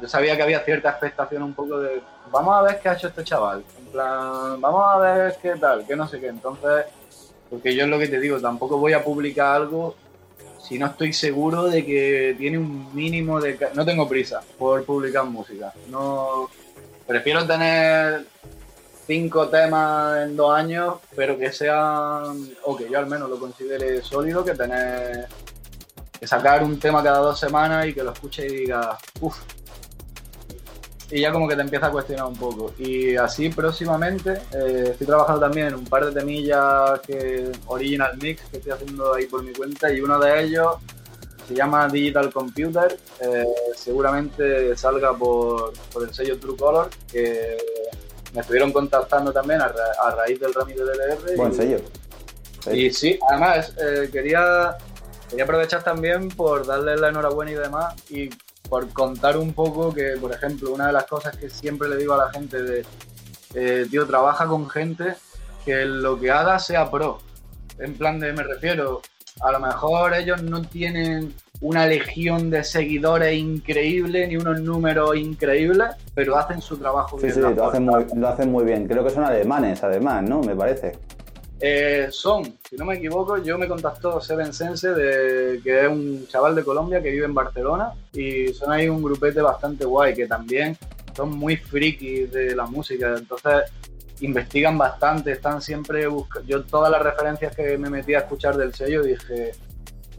yo 0.00 0.08
sabía 0.08 0.36
que 0.36 0.42
había 0.42 0.60
cierta 0.60 0.90
expectación 0.90 1.42
un 1.42 1.54
poco 1.54 1.80
de, 1.80 2.02
vamos 2.30 2.54
a 2.56 2.62
ver 2.62 2.80
qué 2.80 2.88
ha 2.88 2.94
hecho 2.94 3.08
este 3.08 3.24
chaval, 3.24 3.64
en 3.78 3.86
plan, 3.86 4.60
vamos 4.60 4.84
a 4.86 4.98
ver 4.98 5.36
qué 5.40 5.56
tal, 5.56 5.86
qué 5.86 5.96
no 5.96 6.08
sé 6.08 6.20
qué, 6.20 6.28
entonces 6.28 6.86
porque 7.48 7.74
yo 7.74 7.84
es 7.84 7.90
lo 7.90 7.98
que 7.98 8.08
te 8.08 8.20
digo, 8.20 8.40
tampoco 8.40 8.78
voy 8.78 8.92
a 8.92 9.02
publicar 9.02 9.56
algo 9.56 9.96
si 10.62 10.78
no 10.78 10.86
estoy 10.86 11.12
seguro 11.12 11.64
de 11.64 11.84
que 11.84 12.36
tiene 12.38 12.58
un 12.58 12.94
mínimo 12.94 13.40
de... 13.40 13.58
No 13.74 13.84
tengo 13.84 14.08
prisa 14.08 14.40
por 14.56 14.84
publicar 14.84 15.24
música. 15.24 15.72
No 15.88 16.48
Prefiero 17.10 17.44
tener 17.44 18.24
cinco 19.10 19.48
temas 19.48 20.24
en 20.24 20.36
dos 20.36 20.54
años, 20.54 20.98
pero 21.16 21.36
que 21.36 21.50
sean, 21.50 22.48
o 22.62 22.76
que 22.76 22.88
yo 22.88 22.96
al 22.96 23.08
menos 23.08 23.28
lo 23.28 23.40
considere 23.40 24.02
sólido, 24.02 24.44
que 24.44 24.54
tener 24.54 25.26
que 26.20 26.28
sacar 26.28 26.62
un 26.62 26.78
tema 26.78 27.02
cada 27.02 27.18
dos 27.18 27.40
semanas 27.40 27.88
y 27.88 27.92
que 27.92 28.04
lo 28.04 28.12
escuche 28.12 28.46
y 28.46 28.58
diga, 28.58 28.96
uff, 29.20 29.36
y 31.10 31.22
ya 31.22 31.32
como 31.32 31.48
que 31.48 31.56
te 31.56 31.62
empieza 31.62 31.88
a 31.88 31.90
cuestionar 31.90 32.26
un 32.26 32.36
poco. 32.36 32.72
Y 32.78 33.16
así 33.16 33.48
próximamente 33.48 34.42
eh, 34.52 34.90
estoy 34.92 35.08
trabajando 35.08 35.40
también 35.40 35.66
en 35.66 35.74
un 35.74 35.86
par 35.86 36.06
de 36.06 36.12
temillas 36.12 37.00
que 37.04 37.50
original 37.66 38.16
mix 38.22 38.42
que 38.42 38.58
estoy 38.58 38.70
haciendo 38.70 39.12
ahí 39.12 39.26
por 39.26 39.42
mi 39.42 39.52
cuenta 39.52 39.92
y 39.92 40.00
uno 40.00 40.20
de 40.20 40.44
ellos 40.44 40.76
se 41.48 41.56
llama 41.56 41.88
Digital 41.88 42.32
Computer. 42.32 42.96
Eh, 43.20 43.44
seguramente 43.74 44.76
salga 44.76 45.12
por, 45.14 45.72
por, 45.92 46.04
el 46.04 46.14
sello 46.14 46.38
True 46.38 46.56
Color 46.56 46.90
que 47.10 47.56
me 48.32 48.40
estuvieron 48.40 48.72
contactando 48.72 49.32
también 49.32 49.60
a, 49.60 50.10
raíz 50.10 50.40
del 50.40 50.54
Ramiro 50.54 50.84
de 50.84 50.92
DLR. 50.92 51.36
Buen 51.36 51.54
sello. 51.54 51.78
Y 52.70 52.90
sí, 52.90 53.18
además 53.28 53.74
eh, 53.78 54.08
quería, 54.12 54.76
quería 55.28 55.44
aprovechar 55.44 55.82
también 55.82 56.28
por 56.28 56.66
darle 56.66 56.96
la 56.96 57.08
enhorabuena 57.08 57.50
y 57.50 57.54
demás 57.54 57.94
y 58.10 58.30
por 58.68 58.88
contar 58.92 59.36
un 59.36 59.52
poco 59.52 59.92
que, 59.92 60.16
por 60.20 60.32
ejemplo, 60.32 60.70
una 60.70 60.86
de 60.86 60.92
las 60.92 61.06
cosas 61.06 61.36
que 61.36 61.50
siempre 61.50 61.88
le 61.88 61.96
digo 61.96 62.14
a 62.14 62.26
la 62.26 62.30
gente 62.30 62.62
de, 62.62 62.84
eh, 63.54 63.86
tío, 63.90 64.06
trabaja 64.06 64.46
con 64.46 64.68
gente 64.70 65.16
que 65.64 65.84
lo 65.84 66.20
que 66.20 66.30
haga 66.30 66.58
sea 66.58 66.90
pro. 66.90 67.18
En 67.78 67.94
plan 67.94 68.20
de, 68.20 68.32
me 68.32 68.42
refiero, 68.42 69.02
a 69.40 69.52
lo 69.52 69.60
mejor 69.60 70.14
ellos 70.14 70.42
no 70.42 70.62
tienen 70.62 71.34
una 71.60 71.86
legión 71.86 72.50
de 72.50 72.64
seguidores 72.64 73.36
increíble, 73.36 74.26
ni 74.26 74.36
unos 74.36 74.60
números 74.60 75.16
increíbles, 75.16 75.88
pero 76.14 76.36
hacen 76.36 76.60
su 76.62 76.78
trabajo 76.78 77.18
bien. 77.18 77.32
Sí, 77.32 77.40
sí, 77.40 77.54
lo 77.54 77.64
hacen, 77.66 77.84
muy, 77.84 78.06
lo 78.14 78.28
hacen 78.28 78.50
muy 78.50 78.64
bien. 78.64 78.88
Creo 78.88 79.04
que 79.04 79.10
son 79.10 79.24
alemanes, 79.24 79.82
además, 79.84 80.22
¿no? 80.22 80.40
Me 80.40 80.56
parece. 80.56 80.92
Eh, 81.62 82.08
son, 82.10 82.44
si 82.68 82.76
no 82.76 82.86
me 82.86 82.94
equivoco, 82.94 83.36
yo 83.36 83.58
me 83.58 83.68
contactó 83.68 84.18
Seven 84.20 84.54
Sense, 84.54 84.88
de, 84.88 85.60
que 85.62 85.82
es 85.82 85.88
un 85.88 86.26
chaval 86.26 86.54
de 86.54 86.64
Colombia 86.64 87.02
que 87.02 87.10
vive 87.10 87.26
en 87.26 87.34
Barcelona, 87.34 87.92
y 88.14 88.48
son 88.48 88.72
ahí 88.72 88.88
un 88.88 89.02
grupete 89.02 89.42
bastante 89.42 89.84
guay, 89.84 90.14
que 90.14 90.26
también 90.26 90.76
son 91.14 91.36
muy 91.36 91.56
frikis 91.56 92.32
de 92.32 92.56
la 92.56 92.64
música, 92.64 93.14
entonces 93.18 93.64
investigan 94.20 94.78
bastante, 94.78 95.32
están 95.32 95.60
siempre 95.60 96.06
buscando. 96.06 96.48
Yo 96.48 96.64
todas 96.64 96.90
las 96.90 97.02
referencias 97.02 97.54
que 97.54 97.76
me 97.76 97.90
metí 97.90 98.14
a 98.14 98.20
escuchar 98.20 98.56
del 98.56 98.74
sello 98.74 99.02
dije, 99.02 99.52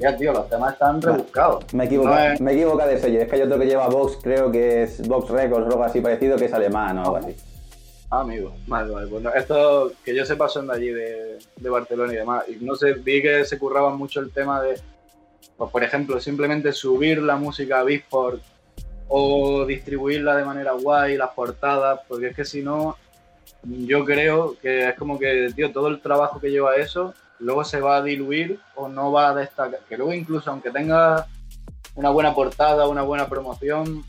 ya 0.01 0.17
tío, 0.17 0.33
los 0.33 0.49
temas 0.49 0.73
están 0.73 1.01
rebuscados. 1.01 1.73
Me 1.73 1.85
equivoco, 1.85 2.09
me 2.39 2.53
equivoco 2.53 2.85
de 2.85 2.97
sello, 2.97 3.21
es 3.21 3.29
que 3.29 3.35
hay 3.35 3.41
otro 3.43 3.59
que 3.59 3.65
lleva 3.67 3.87
Vox, 3.87 4.17
creo 4.21 4.51
que 4.51 4.83
es 4.83 5.07
Vox 5.07 5.29
Records 5.29 5.67
o 5.67 5.69
algo 5.69 5.83
así 5.83 6.01
parecido, 6.01 6.37
que 6.37 6.45
es 6.45 6.53
alemán 6.53 6.97
o 6.97 7.01
algo 7.03 7.17
así. 7.17 7.35
Ah, 8.09 8.21
amigo, 8.21 8.53
vale, 8.67 8.91
vale. 8.91 9.05
Bueno, 9.05 9.31
esto 9.33 9.93
que 10.03 10.13
yo 10.13 10.25
sepa 10.25 10.49
son 10.49 10.67
de 10.67 10.73
allí, 10.73 10.89
de, 10.89 11.39
de 11.55 11.69
Barcelona 11.69 12.11
y 12.11 12.17
demás. 12.17 12.43
Y 12.49 12.65
no 12.65 12.75
sé, 12.75 12.93
vi 12.93 13.21
que 13.21 13.45
se 13.45 13.57
curraban 13.57 13.97
mucho 13.97 14.19
el 14.19 14.31
tema 14.31 14.61
de, 14.61 14.81
pues, 15.55 15.71
por 15.71 15.81
ejemplo, 15.81 16.19
simplemente 16.19 16.73
subir 16.73 17.21
la 17.21 17.37
música 17.37 17.79
a 17.79 17.83
Beatport 17.83 18.41
o 19.07 19.65
distribuirla 19.65 20.35
de 20.35 20.43
manera 20.43 20.73
guay, 20.73 21.15
las 21.15 21.29
portadas, 21.29 22.01
porque 22.07 22.27
es 22.27 22.35
que 22.35 22.43
si 22.43 22.61
no, 22.61 22.97
yo 23.63 24.03
creo 24.03 24.57
que 24.61 24.89
es 24.89 24.95
como 24.95 25.17
que, 25.17 25.49
tío, 25.55 25.71
todo 25.71 25.87
el 25.87 26.01
trabajo 26.01 26.39
que 26.39 26.51
lleva 26.51 26.75
eso, 26.75 27.13
luego 27.41 27.63
se 27.63 27.81
va 27.81 27.97
a 27.97 28.03
diluir 28.03 28.59
o 28.75 28.87
no 28.87 29.11
va 29.11 29.29
a 29.29 29.35
destacar. 29.35 29.81
Que 29.87 29.97
luego 29.97 30.13
incluso 30.13 30.49
aunque 30.51 30.71
tenga 30.71 31.27
una 31.95 32.09
buena 32.09 32.33
portada, 32.33 32.87
una 32.87 33.01
buena 33.01 33.27
promoción, 33.27 34.03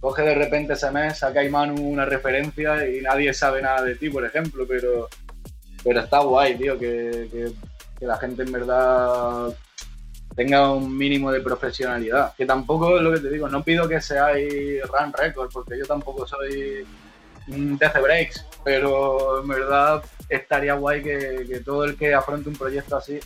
coge 0.00 0.22
de 0.22 0.34
repente 0.34 0.74
ese 0.74 0.90
mes, 0.90 1.18
saca 1.18 1.40
Manu 1.48 1.80
una 1.80 2.04
referencia 2.04 2.86
y 2.88 3.00
nadie 3.00 3.32
sabe 3.32 3.62
nada 3.62 3.82
de 3.82 3.94
ti, 3.94 4.10
por 4.10 4.24
ejemplo, 4.24 4.66
pero, 4.68 5.08
pero 5.82 6.00
está 6.00 6.20
guay, 6.20 6.56
tío, 6.56 6.78
que, 6.78 7.52
la 8.00 8.18
gente 8.18 8.42
en 8.42 8.52
verdad 8.52 9.54
tenga 10.36 10.72
un 10.72 10.94
mínimo 10.94 11.32
de 11.32 11.40
profesionalidad. 11.40 12.34
Que 12.34 12.44
tampoco 12.44 12.96
es 12.96 13.02
lo 13.02 13.12
que 13.12 13.20
te 13.20 13.30
digo, 13.30 13.48
no 13.48 13.62
pido 13.62 13.88
que 13.88 14.00
seáis 14.00 14.82
Run 14.82 15.12
Record, 15.12 15.50
porque 15.52 15.78
yo 15.78 15.86
tampoco 15.86 16.26
soy 16.26 16.84
Death 17.46 18.00
Breaks, 18.00 18.46
pero 18.64 19.42
en 19.42 19.48
verdad 19.48 20.02
estaría 20.28 20.74
guay 20.74 21.02
que, 21.02 21.62
todo 21.64 21.84
el 21.84 21.96
que 21.96 22.14
afronte 22.14 22.48
un 22.48 22.56
proyecto 22.56 22.96
así 22.96 23.20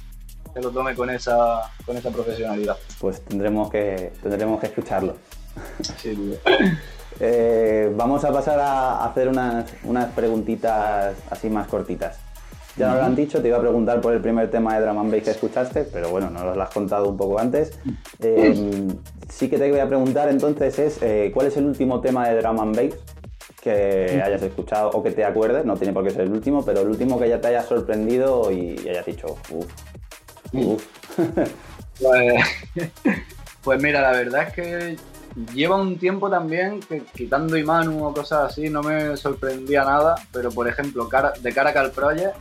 se 0.53 0.61
lo 0.61 0.71
tome 0.71 0.95
con 0.95 1.11
esa, 1.11 1.71
con 1.85 1.97
esa 1.97 2.11
profesionalidad. 2.11 2.77
Pues 3.01 3.21
tendremos 3.23 3.71
que, 3.71 4.13
tendremos 4.23 4.61
que 4.61 4.67
escucharlo. 4.67 5.17
Eh, 7.21 7.93
vamos 7.97 8.25
a 8.25 8.33
pasar 8.33 8.61
a 8.61 9.05
hacer 9.05 9.27
unas, 9.27 9.69
unas 9.83 10.13
preguntitas 10.13 11.17
así 11.31 11.51
más 11.51 11.67
cortitas. 11.67 12.21
Ya 12.77 12.87
nos 12.91 12.99
lo 12.99 13.05
han 13.07 13.17
dicho, 13.17 13.43
te 13.43 13.49
iba 13.49 13.57
a 13.57 13.61
preguntar 13.61 14.01
por 14.01 14.15
el 14.15 14.21
primer 14.21 14.53
tema 14.53 14.79
de 14.79 14.87
Drum 14.87 14.99
and 14.99 15.13
Bass 15.13 15.25
que 15.25 15.31
escuchaste, 15.33 15.83
pero 15.83 16.11
bueno, 16.11 16.31
nos 16.31 16.57
lo 16.57 16.63
has 16.63 16.71
contado 16.71 17.09
un 17.09 17.17
poco 17.17 17.41
antes. 17.41 17.77
Eh, 18.21 18.87
sí 19.29 19.51
que 19.51 19.59
te 19.59 19.69
voy 19.69 19.81
a 19.81 19.89
preguntar 19.89 20.29
entonces 20.29 20.79
es, 20.79 21.03
eh, 21.03 21.33
¿cuál 21.35 21.49
es 21.49 21.57
el 21.57 21.65
último 21.65 22.01
tema 22.01 22.29
de 22.29 22.41
Drum 22.41 22.61
and 22.61 22.77
Bass 22.77 23.18
que 23.69 24.23
hayas 24.23 24.43
escuchado 24.43 24.91
o 24.91 25.03
que 25.03 25.11
te 25.11 25.25
acuerdes? 25.25 25.65
No 25.65 25.77
tiene 25.77 25.93
por 25.93 26.05
qué 26.05 26.11
ser 26.11 26.23
el 26.23 26.33
último, 26.33 26.65
pero 26.65 26.81
el 26.81 26.89
último 26.89 27.19
que 27.19 27.29
ya 27.29 27.41
te 27.41 27.49
haya 27.49 27.63
sorprendido 27.63 28.51
y, 28.51 28.77
hayas 28.89 29.07
dicho, 29.07 29.37
uff, 29.51 29.73
uff. 30.53 30.87
Pues, 32.01 32.45
pues 33.65 33.83
mira, 33.83 34.01
la 34.01 34.13
verdad 34.13 34.47
es 34.47 34.55
que 34.55 34.97
lleva 35.53 35.77
un 35.77 35.99
tiempo 35.99 36.31
también 36.31 36.81
que 36.81 37.03
quitando 37.03 37.57
Imanu 37.57 38.05
o 38.05 38.15
cosas 38.15 38.53
así 38.53 38.71
no 38.71 38.83
me 38.83 39.17
sorprendía 39.17 39.85
nada, 39.85 40.15
pero 40.33 40.51
por 40.51 40.69
ejemplo, 40.69 41.09
de 41.41 41.53
Caracal 41.53 41.91
Project, 41.91 42.37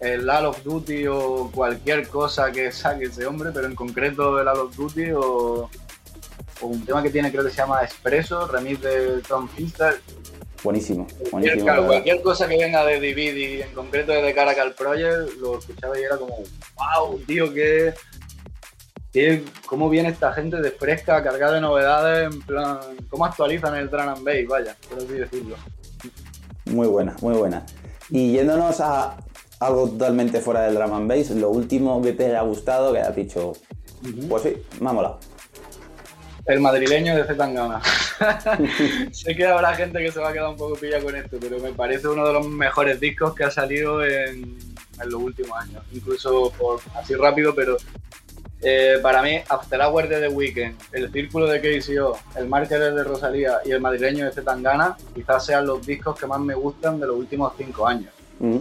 el 0.00 0.28
All 0.28 0.46
of 0.46 0.62
Duty 0.64 1.06
o 1.06 1.50
cualquier 1.54 2.08
cosa 2.08 2.50
que 2.50 2.72
saque 2.72 3.04
ese 3.04 3.26
hombre, 3.26 3.50
pero 3.52 3.66
en 3.66 3.74
concreto 3.74 4.40
el 4.40 4.48
All 4.48 4.58
of 4.58 4.76
Duty 4.76 5.12
o, 5.14 5.70
un 6.62 6.84
tema 6.84 7.02
que 7.02 7.10
tiene 7.10 7.30
creo 7.30 7.44
que 7.44 7.50
se 7.50 7.56
llama 7.56 7.82
Expreso, 7.82 8.46
remix 8.46 8.80
de 8.80 9.20
Tom 9.28 9.48
Finster. 9.48 10.00
Buenísimo, 10.62 11.06
buenísimo. 11.32 11.86
Cualquier 11.86 12.22
cosa 12.22 12.48
que 12.48 12.56
venga 12.56 12.84
de 12.84 13.00
DVD 13.00 13.36
y 13.36 13.62
en 13.62 13.72
concreto 13.74 14.12
de 14.12 14.32
Caracal 14.32 14.74
Project, 14.74 15.36
lo 15.40 15.58
escuchaba 15.58 15.98
y 15.98 16.02
era 16.02 16.16
como, 16.16 16.36
wow, 16.76 17.18
tío, 17.26 17.52
que 17.52 17.94
cómo 19.66 19.90
viene 19.90 20.08
esta 20.08 20.32
gente 20.32 20.60
de 20.60 20.70
fresca, 20.70 21.22
cargada 21.22 21.56
de 21.56 21.60
novedades, 21.60 22.32
en 22.32 22.40
plan, 22.42 22.78
cómo 23.10 23.24
actualizan 23.26 23.74
el 23.74 23.90
drum 23.90 24.08
and 24.08 24.24
bass, 24.24 24.46
vaya, 24.48 24.76
por 24.88 24.98
así 24.98 25.14
decirlo. 25.14 25.56
Muy 26.66 26.86
buena, 26.86 27.16
muy 27.20 27.34
buena. 27.34 27.66
Y 28.08 28.32
yéndonos 28.32 28.80
a 28.80 29.16
algo 29.58 29.88
totalmente 29.88 30.40
fuera 30.40 30.62
del 30.62 30.76
drum 30.76 30.94
and 30.94 31.08
bass, 31.08 31.30
lo 31.30 31.50
último 31.50 32.00
que 32.00 32.12
te 32.12 32.26
haya 32.26 32.42
gustado, 32.42 32.92
que 32.92 33.00
has 33.00 33.14
dicho, 33.16 33.52
pues 34.28 34.44
sí, 34.44 34.56
vámonos. 34.80 35.16
El 36.46 36.60
madrileño 36.60 37.16
de 37.16 37.24
Zetangana. 37.24 37.80
sé 39.12 39.36
que 39.36 39.46
habrá 39.46 39.74
gente 39.74 40.00
que 40.00 40.10
se 40.10 40.18
va 40.18 40.30
a 40.30 40.32
quedar 40.32 40.48
un 40.48 40.56
poco 40.56 40.74
pilla 40.74 41.00
con 41.00 41.14
esto, 41.14 41.38
pero 41.40 41.58
me 41.60 41.72
parece 41.72 42.08
uno 42.08 42.26
de 42.26 42.32
los 42.32 42.48
mejores 42.48 42.98
discos 42.98 43.34
que 43.34 43.44
ha 43.44 43.50
salido 43.50 44.04
en, 44.04 44.58
los 45.04 45.14
últimos 45.14 45.58
años. 45.58 45.82
Incluso 45.92 46.52
por 46.58 46.80
así 46.96 47.14
rápido, 47.14 47.54
pero 47.54 47.76
eh, 48.60 48.98
para 49.02 49.22
mí, 49.22 49.40
After 49.48 49.80
Hours 49.80 50.08
de 50.08 50.20
The 50.20 50.28
Weeknd, 50.28 50.74
el 50.92 51.12
Círculo 51.12 51.46
de 51.46 51.60
KCO, 51.60 52.18
el 52.36 52.48
Marketer 52.48 52.94
de 52.94 53.04
Rosalía 53.04 53.58
y 53.64 53.72
el 53.72 53.80
madrileño 53.80 54.24
de 54.24 54.32
Zetangana 54.32 54.96
quizás 55.14 55.46
sean 55.46 55.66
los 55.66 55.84
discos 55.84 56.18
que 56.18 56.26
más 56.26 56.40
me 56.40 56.54
gustan 56.54 57.00
de 57.00 57.06
los 57.06 57.16
últimos 57.16 57.52
cinco 57.56 57.86
años. 57.86 58.12
Mm. 58.38 58.58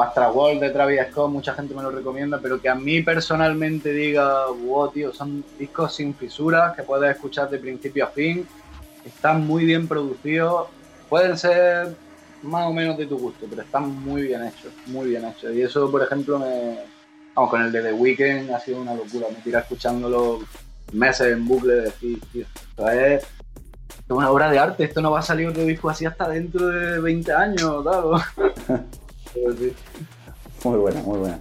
Astra 0.00 0.30
World 0.30 0.60
de 0.60 0.70
Travis 0.70 1.00
Scott, 1.10 1.30
mucha 1.30 1.52
gente 1.54 1.74
me 1.74 1.82
lo 1.82 1.90
recomienda, 1.90 2.38
pero 2.40 2.60
que 2.60 2.68
a 2.68 2.74
mí 2.74 3.02
personalmente 3.02 3.92
diga, 3.92 4.46
wow, 4.46 4.90
tío, 4.90 5.12
son 5.12 5.44
discos 5.58 5.94
sin 5.94 6.14
fisuras 6.14 6.74
que 6.76 6.82
puedes 6.82 7.14
escuchar 7.14 7.50
de 7.50 7.58
principio 7.58 8.04
a 8.04 8.08
fin, 8.08 8.46
están 9.04 9.46
muy 9.46 9.64
bien 9.64 9.88
producidos, 9.88 10.68
pueden 11.08 11.36
ser 11.36 11.94
más 12.42 12.66
o 12.66 12.72
menos 12.72 12.96
de 12.96 13.06
tu 13.06 13.18
gusto, 13.18 13.46
pero 13.50 13.62
están 13.62 13.90
muy 14.04 14.22
bien 14.22 14.44
hechos, 14.44 14.72
muy 14.86 15.08
bien 15.08 15.24
hechos. 15.24 15.54
Y 15.54 15.62
eso, 15.62 15.90
por 15.90 16.02
ejemplo, 16.02 16.38
me, 16.38 16.78
con 17.34 17.62
el 17.62 17.72
de 17.72 17.82
The 17.82 17.92
Weeknd 17.92 18.50
ha 18.50 18.60
sido 18.60 18.80
una 18.80 18.94
locura. 18.94 19.26
Me 19.30 19.42
tira 19.42 19.60
escuchándolo 19.60 20.40
meses 20.92 21.32
en 21.32 21.46
bucle 21.46 21.74
de 21.74 21.82
decir, 21.82 22.20
tío, 22.32 22.46
esto 22.70 22.88
es, 22.88 23.26
una 24.08 24.30
obra 24.30 24.50
de 24.50 24.58
arte. 24.58 24.84
Esto 24.84 25.00
no 25.00 25.10
va 25.10 25.20
a 25.20 25.22
salir 25.22 25.48
otro 25.48 25.64
disco 25.64 25.90
así 25.90 26.06
hasta 26.06 26.28
dentro 26.28 26.66
de 26.66 27.00
20 27.00 27.32
años, 27.32 27.82
claro. 27.82 28.12
Muy 29.34 30.78
buena, 30.78 31.00
muy 31.02 31.18
buena. 31.18 31.40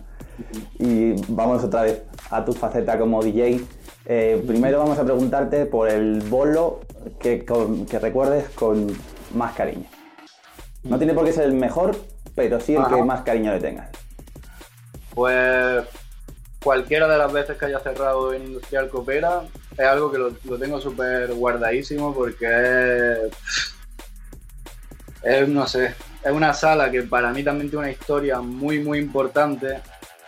Y 0.79 1.13
vamos 1.29 1.63
otra 1.63 1.83
vez 1.83 2.03
a 2.29 2.45
tu 2.45 2.53
faceta 2.53 2.97
como 2.97 3.23
DJ. 3.23 3.61
Eh, 4.05 4.43
primero 4.47 4.79
vamos 4.79 4.97
a 4.99 5.03
preguntarte 5.03 5.65
por 5.65 5.89
el 5.89 6.21
bolo 6.21 6.81
que, 7.19 7.45
que 7.89 7.99
recuerdes 7.99 8.49
con 8.49 8.87
más 9.33 9.53
cariño. 9.53 9.85
No 10.83 10.97
tiene 10.97 11.13
por 11.13 11.25
qué 11.25 11.33
ser 11.33 11.45
el 11.45 11.53
mejor, 11.53 11.97
pero 12.35 12.59
sí 12.59 12.75
el 12.75 12.85
que 12.85 13.03
más 13.03 13.21
cariño 13.21 13.51
le 13.51 13.59
tengas. 13.59 13.89
Pues 15.13 15.83
cualquiera 16.63 17.07
de 17.07 17.17
las 17.17 17.31
veces 17.31 17.57
que 17.57 17.65
haya 17.65 17.79
cerrado 17.79 18.33
en 18.33 18.43
Industrial 18.43 18.89
Coopera 18.89 19.43
es 19.77 19.85
algo 19.85 20.11
que 20.11 20.17
lo, 20.17 20.31
tengo 20.59 20.79
súper 20.79 21.33
guardadísimo 21.33 22.13
porque 22.13 23.29
es, 25.23 25.47
no 25.47 25.67
sé, 25.67 25.93
es 26.27 26.33
una 26.33 26.53
sala 26.53 26.91
que 26.91 27.03
para 27.03 27.31
mí 27.31 27.43
también 27.43 27.69
tiene 27.69 27.85
una 27.85 27.91
historia 27.91 28.39
muy, 28.41 28.79
muy 28.79 28.99
importante. 28.99 29.79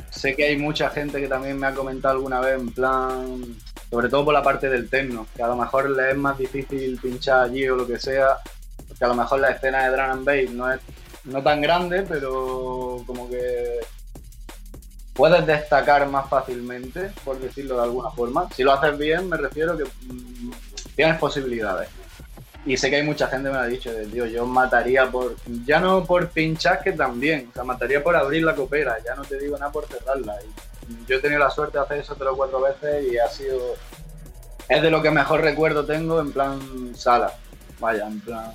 Sé 0.10 0.36
que 0.36 0.46
hay 0.46 0.58
mucha 0.58 0.90
gente 0.90 1.20
que 1.20 1.28
también 1.28 1.60
me 1.60 1.68
ha 1.68 1.74
comentado 1.74 2.16
alguna 2.16 2.40
vez 2.40 2.60
en 2.60 2.72
plan, 2.72 3.44
sobre 3.90 4.08
todo 4.08 4.26
por 4.26 4.34
la 4.34 4.42
parte 4.42 4.70
del 4.70 4.90
techno, 4.90 5.28
que 5.36 5.44
a 5.44 5.48
lo 5.48 5.58
mejor 5.58 5.90
le 5.90 6.12
es 6.12 6.18
más 6.18 6.38
difícil 6.38 6.98
pinchar 7.02 7.42
allí 7.42 7.68
o 7.68 7.76
lo 7.76 7.86
que 7.86 8.00
sea, 8.00 8.38
porque 8.88 9.04
a 9.04 9.10
lo 9.10 9.16
mejor 9.16 9.42
la 9.42 9.52
escena 9.52 9.84
de 9.84 9.92
drum 9.92 10.10
and 10.12 10.26
bass 10.26 10.52
no 10.52 10.72
es 10.72 10.80
no 11.26 11.44
tan 11.44 11.62
grande, 11.62 12.04
pero 12.08 13.04
como 13.06 13.30
que 13.30 13.80
puedes 15.14 15.46
destacar 15.46 16.08
más 16.08 16.30
fácilmente, 16.30 17.12
por 17.26 17.38
decirlo 17.40 17.76
de 17.76 17.84
alguna 17.84 18.10
forma. 18.12 18.48
Si 18.56 18.64
lo 18.64 18.72
haces 18.72 18.98
bien, 18.98 19.28
me 19.28 19.36
refiero 19.36 19.78
que 19.78 19.84
mm, 19.84 20.52
tienes 20.96 21.18
posibilidades. 21.20 21.90
Y 22.66 22.78
sé 22.78 22.90
que 22.90 22.98
hay 22.98 23.04
mucha 23.04 23.28
gente 23.28 23.50
que 23.50 23.56
me 23.56 23.62
ha 23.62 23.66
dicho, 23.66 23.92
Dios, 23.92 24.30
yo 24.32 24.46
mataría 24.46 25.10
por, 25.10 25.36
ya 25.66 25.80
no 25.80 26.04
por 26.04 26.30
pinchar, 26.30 26.82
que 26.84 26.92
también, 26.92 27.48
o 27.50 27.54
sea, 27.54 27.64
mataría 27.64 28.04
por 28.04 28.16
abrir 28.16 28.44
la 28.44 28.54
copera, 28.54 28.98
ya 29.04 29.16
no 29.16 29.24
te 29.24 29.40
digo 29.40 29.58
nada 29.58 29.72
por 29.72 29.88
cerrarla. 29.88 30.36
yo 31.08 31.18
he 31.18 31.20
tenido 31.20 31.40
la 31.40 31.50
suerte 31.50 31.78
de 31.78 31.84
hacer 31.84 32.00
eso 32.00 32.16
tres 32.16 32.30
o 32.30 32.36
cuatro 32.36 32.62
veces 32.62 33.12
y 33.12 33.18
ha 33.18 33.28
sido, 33.30 33.76
es 34.68 34.82
de 34.82 34.92
lo 34.92 35.02
que 35.02 35.10
mejor 35.10 35.42
recuerdo 35.42 35.86
tengo 35.86 36.20
en 36.20 36.32
plan 36.32 36.60
sala, 36.96 37.34
vaya, 37.80 38.06
en 38.08 38.20
plan 38.20 38.52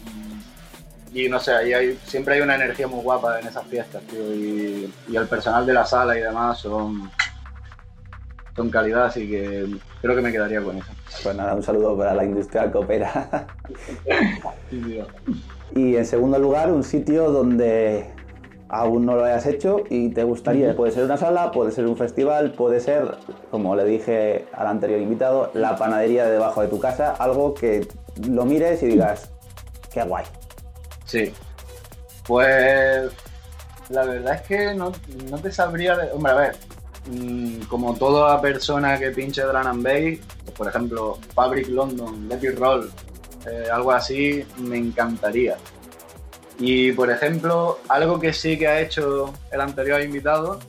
y 1.15 1.29
no 1.29 1.39
sé, 1.39 1.53
ahí 1.53 1.73
hay, 1.73 1.99
siempre 2.05 2.35
hay 2.35 2.41
una 2.41 2.57
energía 2.57 2.89
muy 2.89 3.01
guapa 3.01 3.39
en 3.39 3.47
esas 3.47 3.65
fiestas, 3.69 4.03
tío, 4.03 4.35
y, 4.35 4.93
el 5.15 5.29
personal 5.29 5.65
de 5.65 5.73
la 5.73 5.87
sala 5.87 6.19
y 6.19 6.21
demás 6.21 6.59
son, 6.59 7.09
con 8.57 8.69
calidad, 8.69 9.05
así 9.05 9.31
que 9.31 9.65
creo 10.03 10.17
que 10.17 10.23
me 10.23 10.33
quedaría 10.33 10.61
con 10.61 10.77
eso. 10.77 10.91
Pues 11.23 11.37
nada, 11.37 11.55
un 11.55 11.63
saludo 11.63 11.97
para 11.97 12.15
la 12.15 12.25
industria 12.25 12.71
copera. 12.71 13.47
y 15.75 15.97
en 15.97 16.07
segundo 16.07 16.39
lugar, 16.39 16.71
un 16.71 16.83
sitio 16.83 17.31
donde 17.31 18.13
aún 18.69 19.07
no 19.07 19.15
lo 19.15 19.25
hayas 19.25 19.47
hecho 19.47 19.83
y 19.89 20.09
te 20.11 20.25
gustaría, 20.25 20.75
puede 20.75 20.93
ser 20.93 21.05
una 21.05 21.17
sala, 21.17 21.53
puede 21.53 21.71
ser 21.71 21.87
un 21.87 21.97
festival, 21.97 22.53
puede 22.53 22.81
ser, 22.81 23.17
como 23.51 23.77
le 23.77 23.85
dije 23.85 24.47
al 24.53 24.67
anterior 24.67 25.01
invitado, 25.01 25.51
la 25.55 25.77
panadería 25.77 26.25
de 26.25 26.33
debajo 26.33 26.61
de 26.61 26.69
tu 26.69 26.81
casa, 26.81 27.13
algo 27.13 27.55
que 27.55 27.87
lo 28.29 28.45
mires 28.45 28.83
y 28.83 28.87
digas, 28.87 29.31
qué 29.93 30.03
guay. 30.03 30.25
Sí, 31.05 31.33
pues 32.27 33.13
la 33.91 34.05
verdad 34.05 34.35
es 34.35 34.43
que 34.43 34.75
no, 34.75 34.93
te 35.41 35.53
sabría, 35.53 35.97
de... 35.97 36.11
hombre, 36.13 36.33
a 36.33 36.37
ver, 36.37 36.57
como 37.69 37.95
toda 37.95 38.41
persona 38.41 38.99
que 38.99 39.11
pinche 39.11 39.43
drum 39.43 39.67
and 39.67 39.83
bass, 39.83 40.19
pues, 40.45 40.57
por 40.57 40.69
ejemplo, 40.69 41.19
Fabric 41.35 41.69
London, 41.69 42.29
Let 42.29 42.39
It 42.43 42.59
Roll, 42.59 42.91
eh, 43.47 43.69
algo 43.71 43.93
así, 43.93 44.45
me 44.59 44.79
encantaría. 44.79 45.57
Y 46.59 46.93
por 46.93 47.11
ejemplo, 47.11 47.81
algo 47.89 48.19
que 48.21 48.33
sí 48.33 48.57
que 48.59 48.69
ha 48.69 48.81
hecho 48.81 49.35
el 49.51 49.61
anterior 49.61 50.01
invitado, 50.01 50.61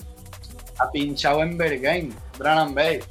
ha 0.79 0.91
pinchado 0.91 1.41
en 1.43 1.57
Bergame, 1.57 2.09
Drum 2.37 2.57
and 2.57 2.75
Bass. 2.75 3.07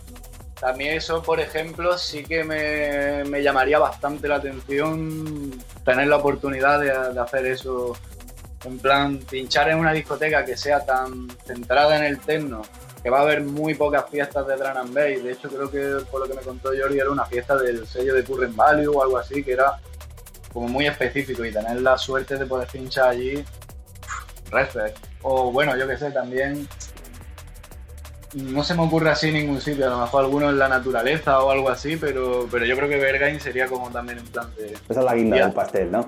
También 0.60 0.96
eso, 0.96 1.22
por 1.22 1.40
ejemplo, 1.40 1.96
sí 1.98 2.24
que 2.24 2.42
me, 2.44 3.42
llamaría 3.42 3.78
bastante 3.78 4.28
la 4.28 4.36
atención 4.36 5.52
tener 5.84 6.08
la 6.08 6.16
oportunidad 6.16 6.80
de, 6.80 7.20
hacer 7.20 7.46
eso. 7.46 7.96
En 8.64 8.78
plan, 8.78 9.18
pinchar 9.18 9.68
en 9.68 9.78
una 9.78 9.92
discoteca 9.92 10.44
que 10.44 10.56
sea 10.56 10.84
tan 10.84 11.28
centrada 11.44 11.98
en 11.98 12.04
el 12.04 12.18
techno, 12.18 12.62
que 13.04 13.10
va 13.10 13.18
a 13.18 13.22
haber 13.22 13.42
muy 13.42 13.74
pocas 13.74 14.06
fiestas 14.10 14.46
de 14.46 14.56
Drum 14.56 14.78
and 14.78 14.94
Bass. 14.94 15.22
De 15.22 15.32
hecho, 15.32 15.50
creo 15.50 15.70
que 15.70 16.06
por 16.10 16.22
lo 16.22 16.26
que 16.26 16.32
me 16.32 16.40
contó 16.40 16.70
Jordi 16.70 16.98
era 16.98 17.10
una 17.10 17.26
fiesta 17.26 17.54
del 17.54 17.86
sello 17.86 18.14
de 18.14 18.24
Current 18.24 18.56
Value 18.56 18.96
o 18.96 19.02
algo 19.02 19.18
así, 19.18 19.44
que 19.44 19.52
era 19.52 19.78
como 20.54 20.68
muy 20.68 20.86
específico 20.86 21.44
y 21.44 21.52
tener 21.52 21.82
la 21.82 21.98
suerte 21.98 22.38
de 22.38 22.46
poder 22.46 22.66
pinchar 22.66 23.10
allí, 23.10 23.44
respect. 24.50 24.96
O 25.20 25.52
bueno, 25.52 25.76
yo 25.76 25.86
que 25.86 25.98
sé, 25.98 26.12
también 26.12 26.66
no 28.32 28.64
se 28.64 28.74
me 28.74 28.82
ocurre 28.82 29.10
así 29.10 29.28
en 29.28 29.34
ningún 29.34 29.60
sitio, 29.60 29.86
a 29.86 29.90
lo 29.90 29.98
mejor 29.98 30.24
alguno 30.24 30.48
en 30.48 30.58
la 30.58 30.68
naturaleza 30.68 31.40
o 31.40 31.50
algo 31.50 31.68
así, 31.68 31.98
pero, 31.98 32.48
pero 32.50 32.64
yo 32.64 32.74
creo 32.74 32.88
que 32.88 32.96
Bergain 32.96 33.38
sería 33.38 33.66
como 33.66 33.90
también 33.90 34.18
en 34.18 34.26
plan 34.28 34.48
de... 34.56 34.72
Esa 34.72 35.00
es 35.00 35.04
la 35.04 35.14
guinda 35.14 35.36
del 35.36 35.52
pastel, 35.52 35.92
¿no? 35.92 36.06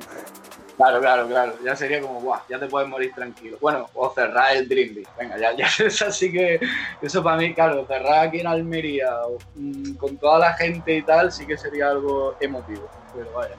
Claro, 0.76 1.00
claro, 1.00 1.26
claro. 1.26 1.52
Ya 1.64 1.74
sería 1.74 2.00
como, 2.00 2.20
guau, 2.20 2.40
ya 2.48 2.58
te 2.58 2.66
puedes 2.66 2.88
morir 2.88 3.12
tranquilo. 3.14 3.56
Bueno, 3.60 3.88
o 3.94 4.10
cerrar 4.10 4.56
el 4.56 4.68
Dream 4.68 5.04
Venga, 5.18 5.38
ya, 5.38 5.52
ya 5.56 5.66
es 5.84 6.02
así 6.02 6.30
que 6.30 6.60
eso 7.00 7.22
para 7.22 7.38
mí, 7.38 7.54
claro, 7.54 7.86
cerrar 7.86 8.26
aquí 8.26 8.40
en 8.40 8.46
Almería 8.46 9.10
mm, 9.54 9.94
con 9.94 10.16
toda 10.18 10.38
la 10.38 10.52
gente 10.54 10.96
y 10.96 11.02
tal, 11.02 11.32
sí 11.32 11.46
que 11.46 11.56
sería 11.56 11.90
algo 11.90 12.34
emotivo. 12.40 12.88
Pero 13.14 13.32
vaya 13.32 13.56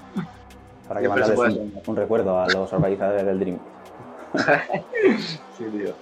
para 0.87 1.01
que 1.01 1.09
mandes 1.09 1.37
un, 1.85 1.95
recuerdo 1.95 2.39
a 2.39 2.47
los 2.47 2.71
organizadores 2.71 3.25
del 3.25 3.39
Dream. 3.39 3.59
sí, 5.57 5.65
tío. 5.65 5.93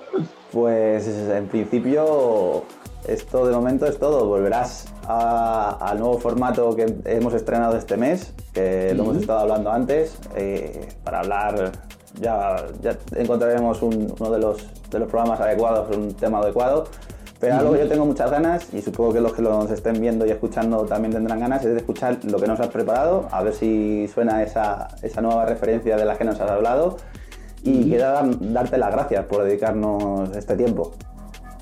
Pues 0.51 1.07
en 1.07 1.47
principio 1.47 2.63
esto 3.07 3.45
de 3.45 3.53
momento 3.53 3.85
es 3.85 3.97
todo. 3.99 4.25
Volverás 4.27 4.85
al 5.07 5.99
nuevo 5.99 6.17
formato 6.19 6.75
que 6.75 6.95
hemos 7.05 7.33
estrenado 7.33 7.77
este 7.77 7.97
mes, 7.97 8.33
que 8.53 8.93
lo 8.93 9.03
hemos 9.03 9.17
estado 9.17 9.39
hablando 9.39 9.71
antes, 9.71 10.17
eh, 10.35 10.87
para 11.03 11.19
hablar, 11.19 11.71
ya, 12.19 12.55
ya 12.81 12.97
encontraremos 13.15 13.81
uno 13.81 14.29
de 14.29 14.39
los, 14.39 14.67
de 14.89 14.99
los 14.99 15.09
programas 15.09 15.39
adecuados, 15.39 15.95
un 15.95 16.13
tema 16.13 16.39
adecuado. 16.39 16.85
Pero 17.39 17.55
algo 17.55 17.73
que 17.73 17.79
yo 17.79 17.87
tengo 17.89 18.05
muchas 18.05 18.31
ganas, 18.31 18.73
y 18.73 18.81
supongo 18.81 19.13
que 19.13 19.21
los 19.21 19.33
que 19.33 19.41
nos 19.41 19.69
estén 19.69 19.99
viendo 19.99 20.25
y 20.25 20.31
escuchando 20.31 20.85
también 20.85 21.13
tendrán 21.13 21.39
ganas, 21.39 21.63
es 21.65 21.71
de 21.71 21.77
escuchar 21.77 22.17
lo 22.23 22.39
que 22.39 22.47
nos 22.47 22.59
has 22.59 22.69
preparado, 22.69 23.27
a 23.29 23.43
ver 23.43 23.53
si 23.53 24.07
suena 24.07 24.41
esa, 24.41 24.87
esa 25.03 25.21
nueva 25.21 25.45
referencia 25.45 25.97
de 25.97 26.05
la 26.05 26.17
que 26.17 26.23
nos 26.23 26.39
has 26.39 26.49
hablado. 26.49 26.97
Y 27.61 27.89
queda 27.89 28.23
darte 28.39 28.77
las 28.77 28.91
gracias 28.91 29.25
por 29.25 29.43
dedicarnos 29.43 30.35
este 30.35 30.55
tiempo. 30.55 30.93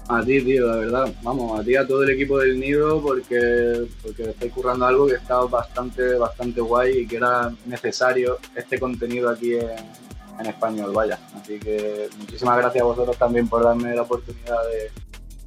A 0.09 0.21
ti, 0.21 0.41
tío, 0.43 0.67
la 0.67 0.75
verdad. 0.75 1.13
Vamos, 1.23 1.59
a 1.59 1.63
ti, 1.63 1.75
a 1.75 1.87
todo 1.87 2.03
el 2.03 2.09
equipo 2.09 2.37
del 2.37 2.59
Nido, 2.59 3.01
porque, 3.01 3.87
porque 4.01 4.23
estáis 4.31 4.51
currando 4.51 4.85
algo 4.85 5.07
que 5.07 5.15
está 5.15 5.39
bastante, 5.45 6.15
bastante 6.15 6.59
guay 6.59 6.99
y 6.99 7.07
que 7.07 7.17
era 7.17 7.51
necesario 7.65 8.37
este 8.55 8.79
contenido 8.79 9.29
aquí 9.29 9.55
en, 9.55 10.45
español, 10.45 10.91
vaya. 10.93 11.17
Así 11.35 11.57
que 11.57 12.09
muchísimas 12.19 12.57
gracias 12.57 12.81
a 12.81 12.85
vosotros 12.85 13.17
también 13.17 13.47
por 13.47 13.63
darme 13.63 13.95
la 13.95 14.01
oportunidad 14.01 14.61
de, 14.65 14.91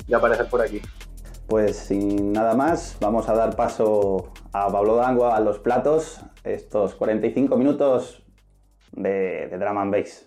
y 0.09 0.15
aparecer 0.15 0.49
por 0.49 0.63
aquí. 0.63 0.81
Pues 1.47 1.77
sin 1.77 2.33
nada 2.33 2.55
más, 2.55 2.97
vamos 2.99 3.29
a 3.29 3.35
dar 3.35 3.55
paso 3.57 4.33
a 4.53 4.69
Pablo 4.73 4.97
Dango 4.97 5.27
a 5.27 5.39
los 5.41 5.59
platos, 5.59 6.21
estos 6.45 6.95
45 6.95 7.57
minutos 7.59 8.23
de, 8.93 9.49
de 9.49 9.59
Drum 9.59 9.79
and 9.79 9.93
Bass. 9.93 10.27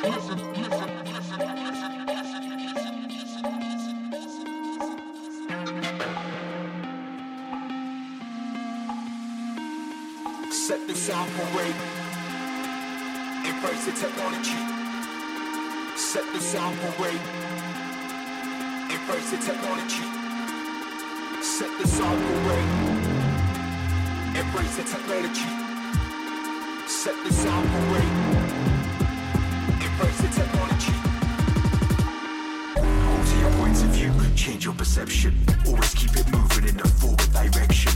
set 0.00 0.12
this 10.86 11.10
operate. 11.10 11.74
Embrace 13.44 13.84
the 13.84 13.92
technology. 13.92 14.56
Set 15.96 16.24
this 16.32 16.54
operate. 16.54 17.20
Embrace 18.90 19.30
the 19.30 19.36
technology. 19.36 20.04
Set 21.42 21.78
this 21.78 22.00
operate. 22.00 22.70
Embrace 24.34 24.76
the 24.76 24.84
technology. 24.84 25.50
Set 26.86 27.22
this 27.24 27.44
operate 27.46 28.19
technology. 30.28 30.94
Alter 32.76 33.38
your 33.38 33.52
points 33.58 33.82
of 33.82 33.88
view, 33.90 34.12
change 34.34 34.64
your 34.64 34.74
perception. 34.74 35.34
Always 35.66 35.94
keep 35.94 36.16
it 36.16 36.28
moving 36.30 36.68
in 36.68 36.78
forward 36.78 37.32
direction. 37.32 37.92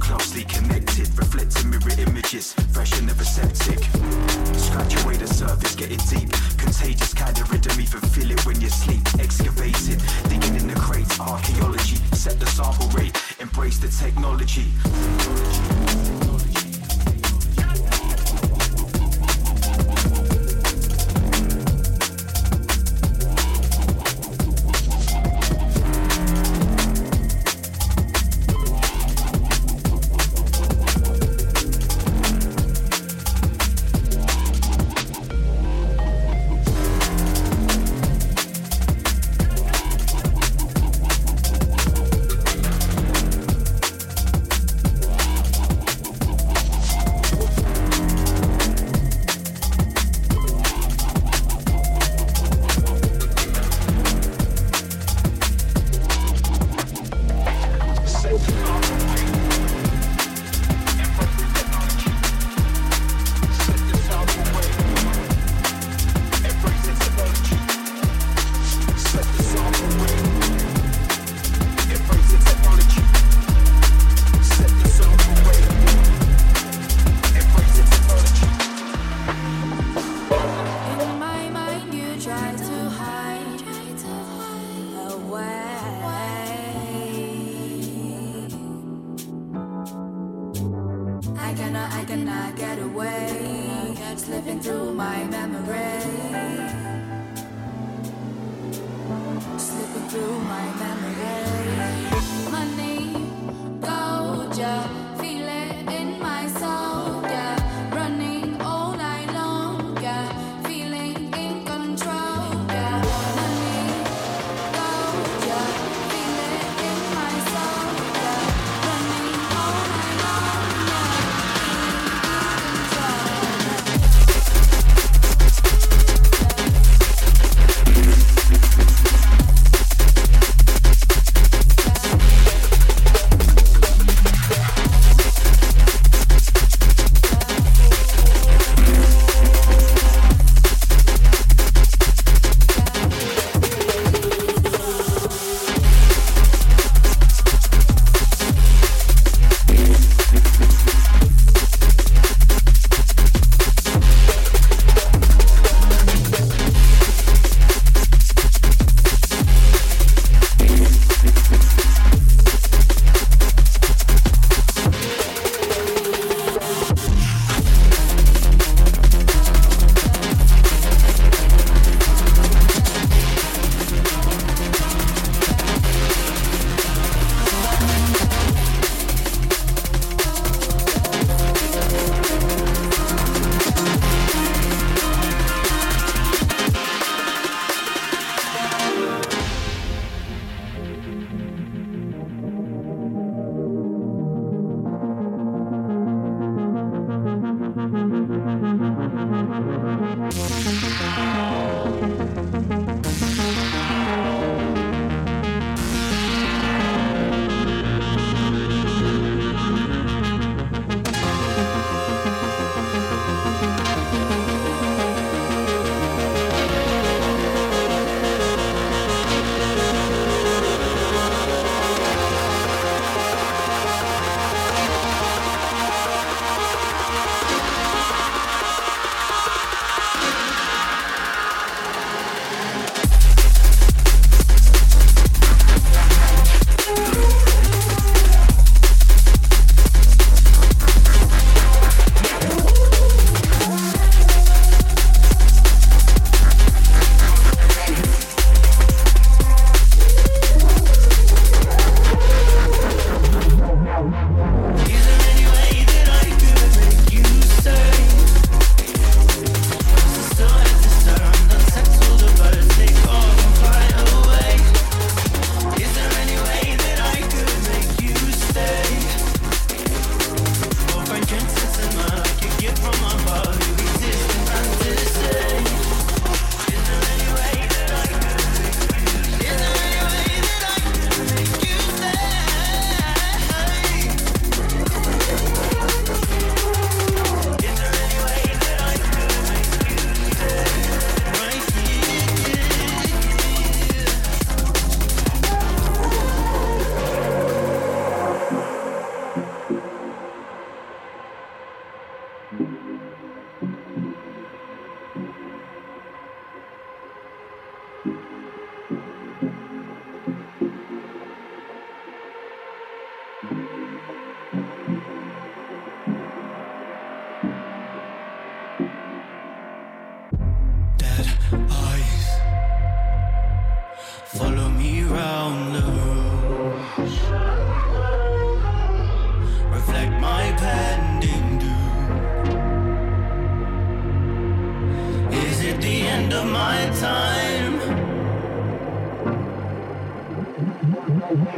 Closely 0.00 0.44
connected, 0.44 1.08
reflecting 1.16 1.70
mirror 1.70 1.92
images. 1.98 2.54
Scratch 4.54 4.94
away 5.04 5.16
the 5.16 5.26
surface, 5.26 5.74
getting 5.74 5.98
deep. 6.08 6.30
Contagious 6.56 7.12
kind 7.14 7.38
of 7.38 7.50
rhythm, 7.50 7.80
even 7.80 8.00
feel 8.00 8.30
it 8.30 8.46
when 8.46 8.60
you 8.60 8.68
sleep. 8.70 9.04
Digging 10.28 10.54
in 10.56 10.66
the 10.66 10.74
crates, 10.74 11.20
archaeology. 11.20 11.96
Set 12.12 12.40
the 12.40 12.46
sample 12.46 12.88
rate, 12.88 13.16
embrace 13.40 13.78
the 13.78 13.88
technology. 13.88 14.66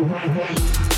Hey, 0.00 0.06
hey, 0.06 0.54
hey. 0.54 0.89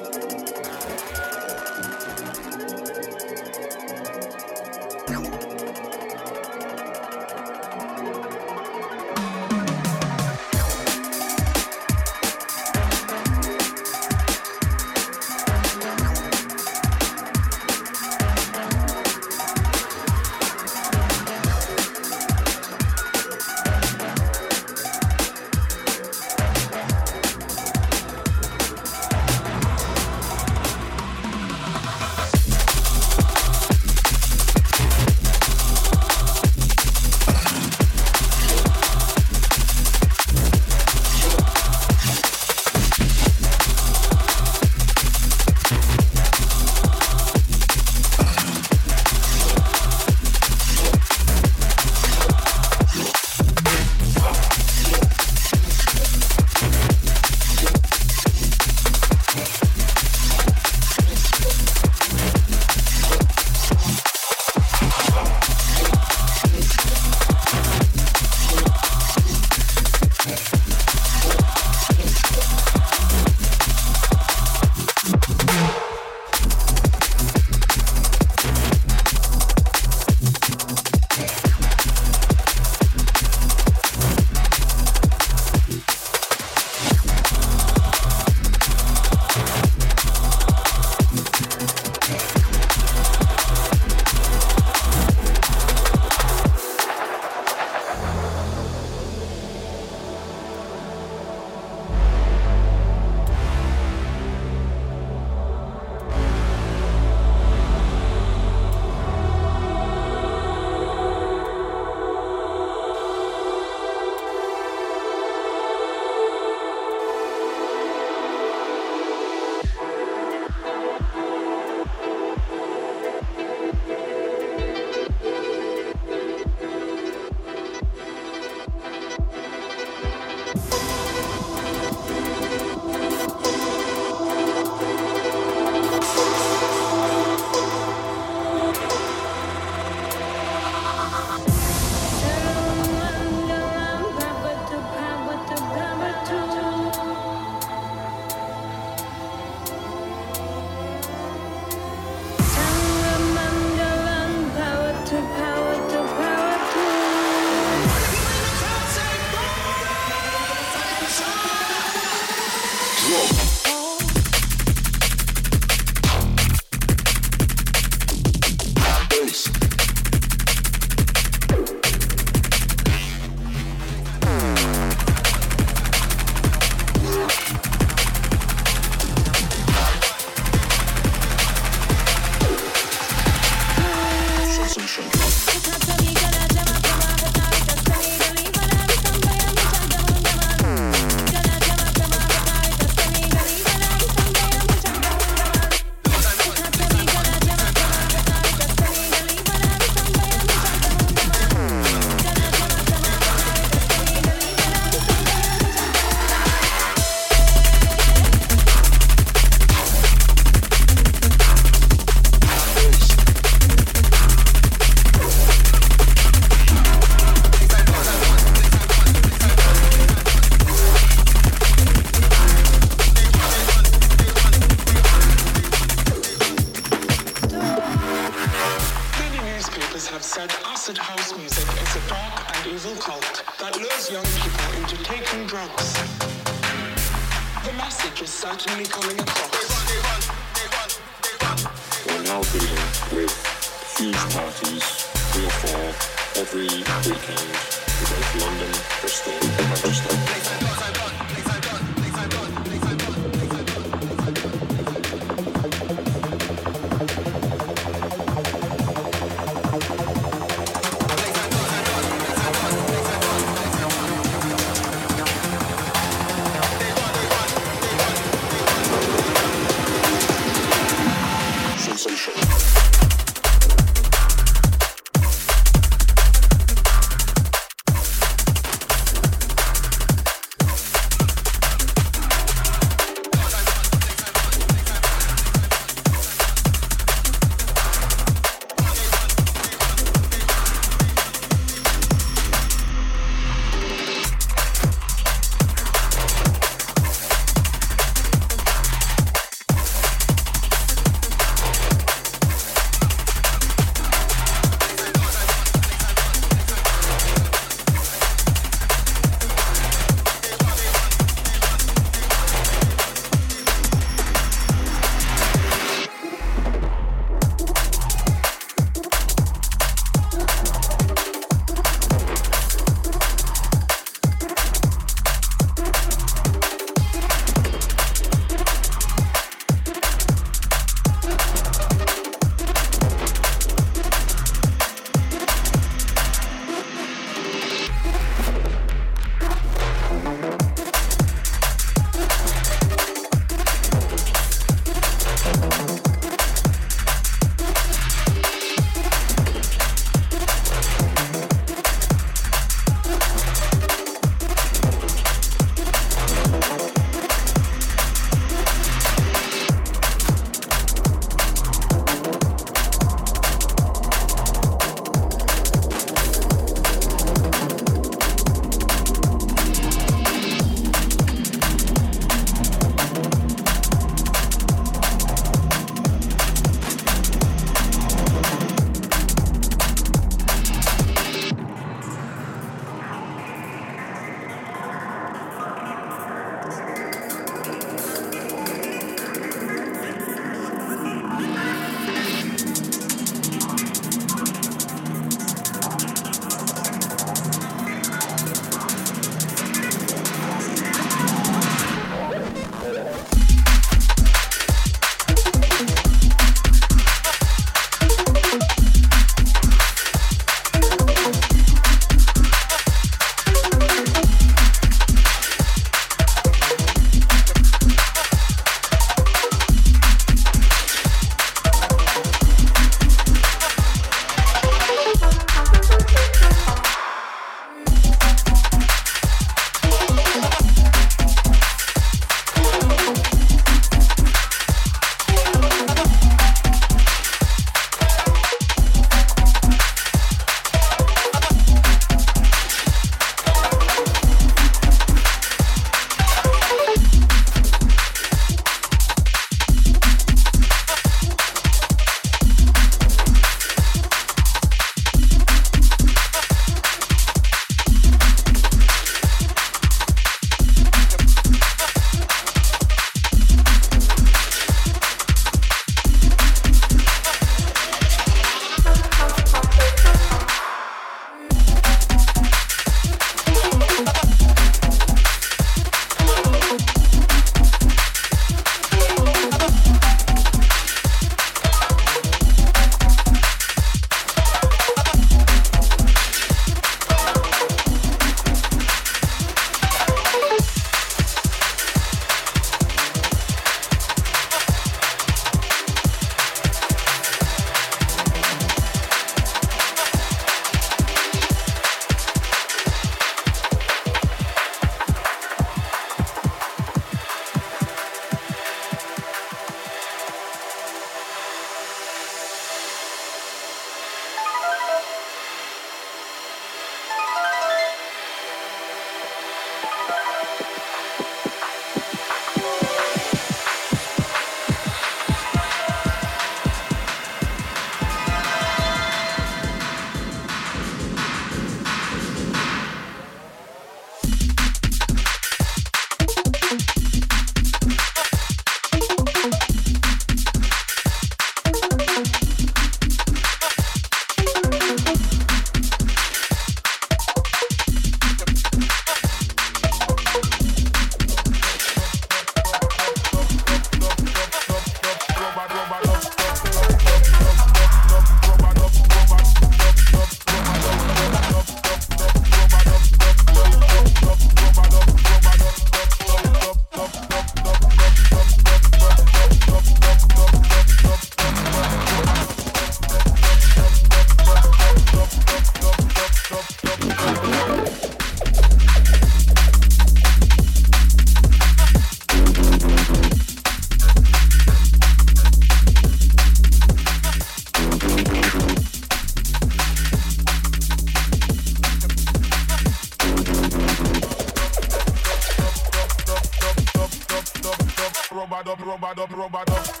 robot 599.41 599.69
up. 599.71 600.00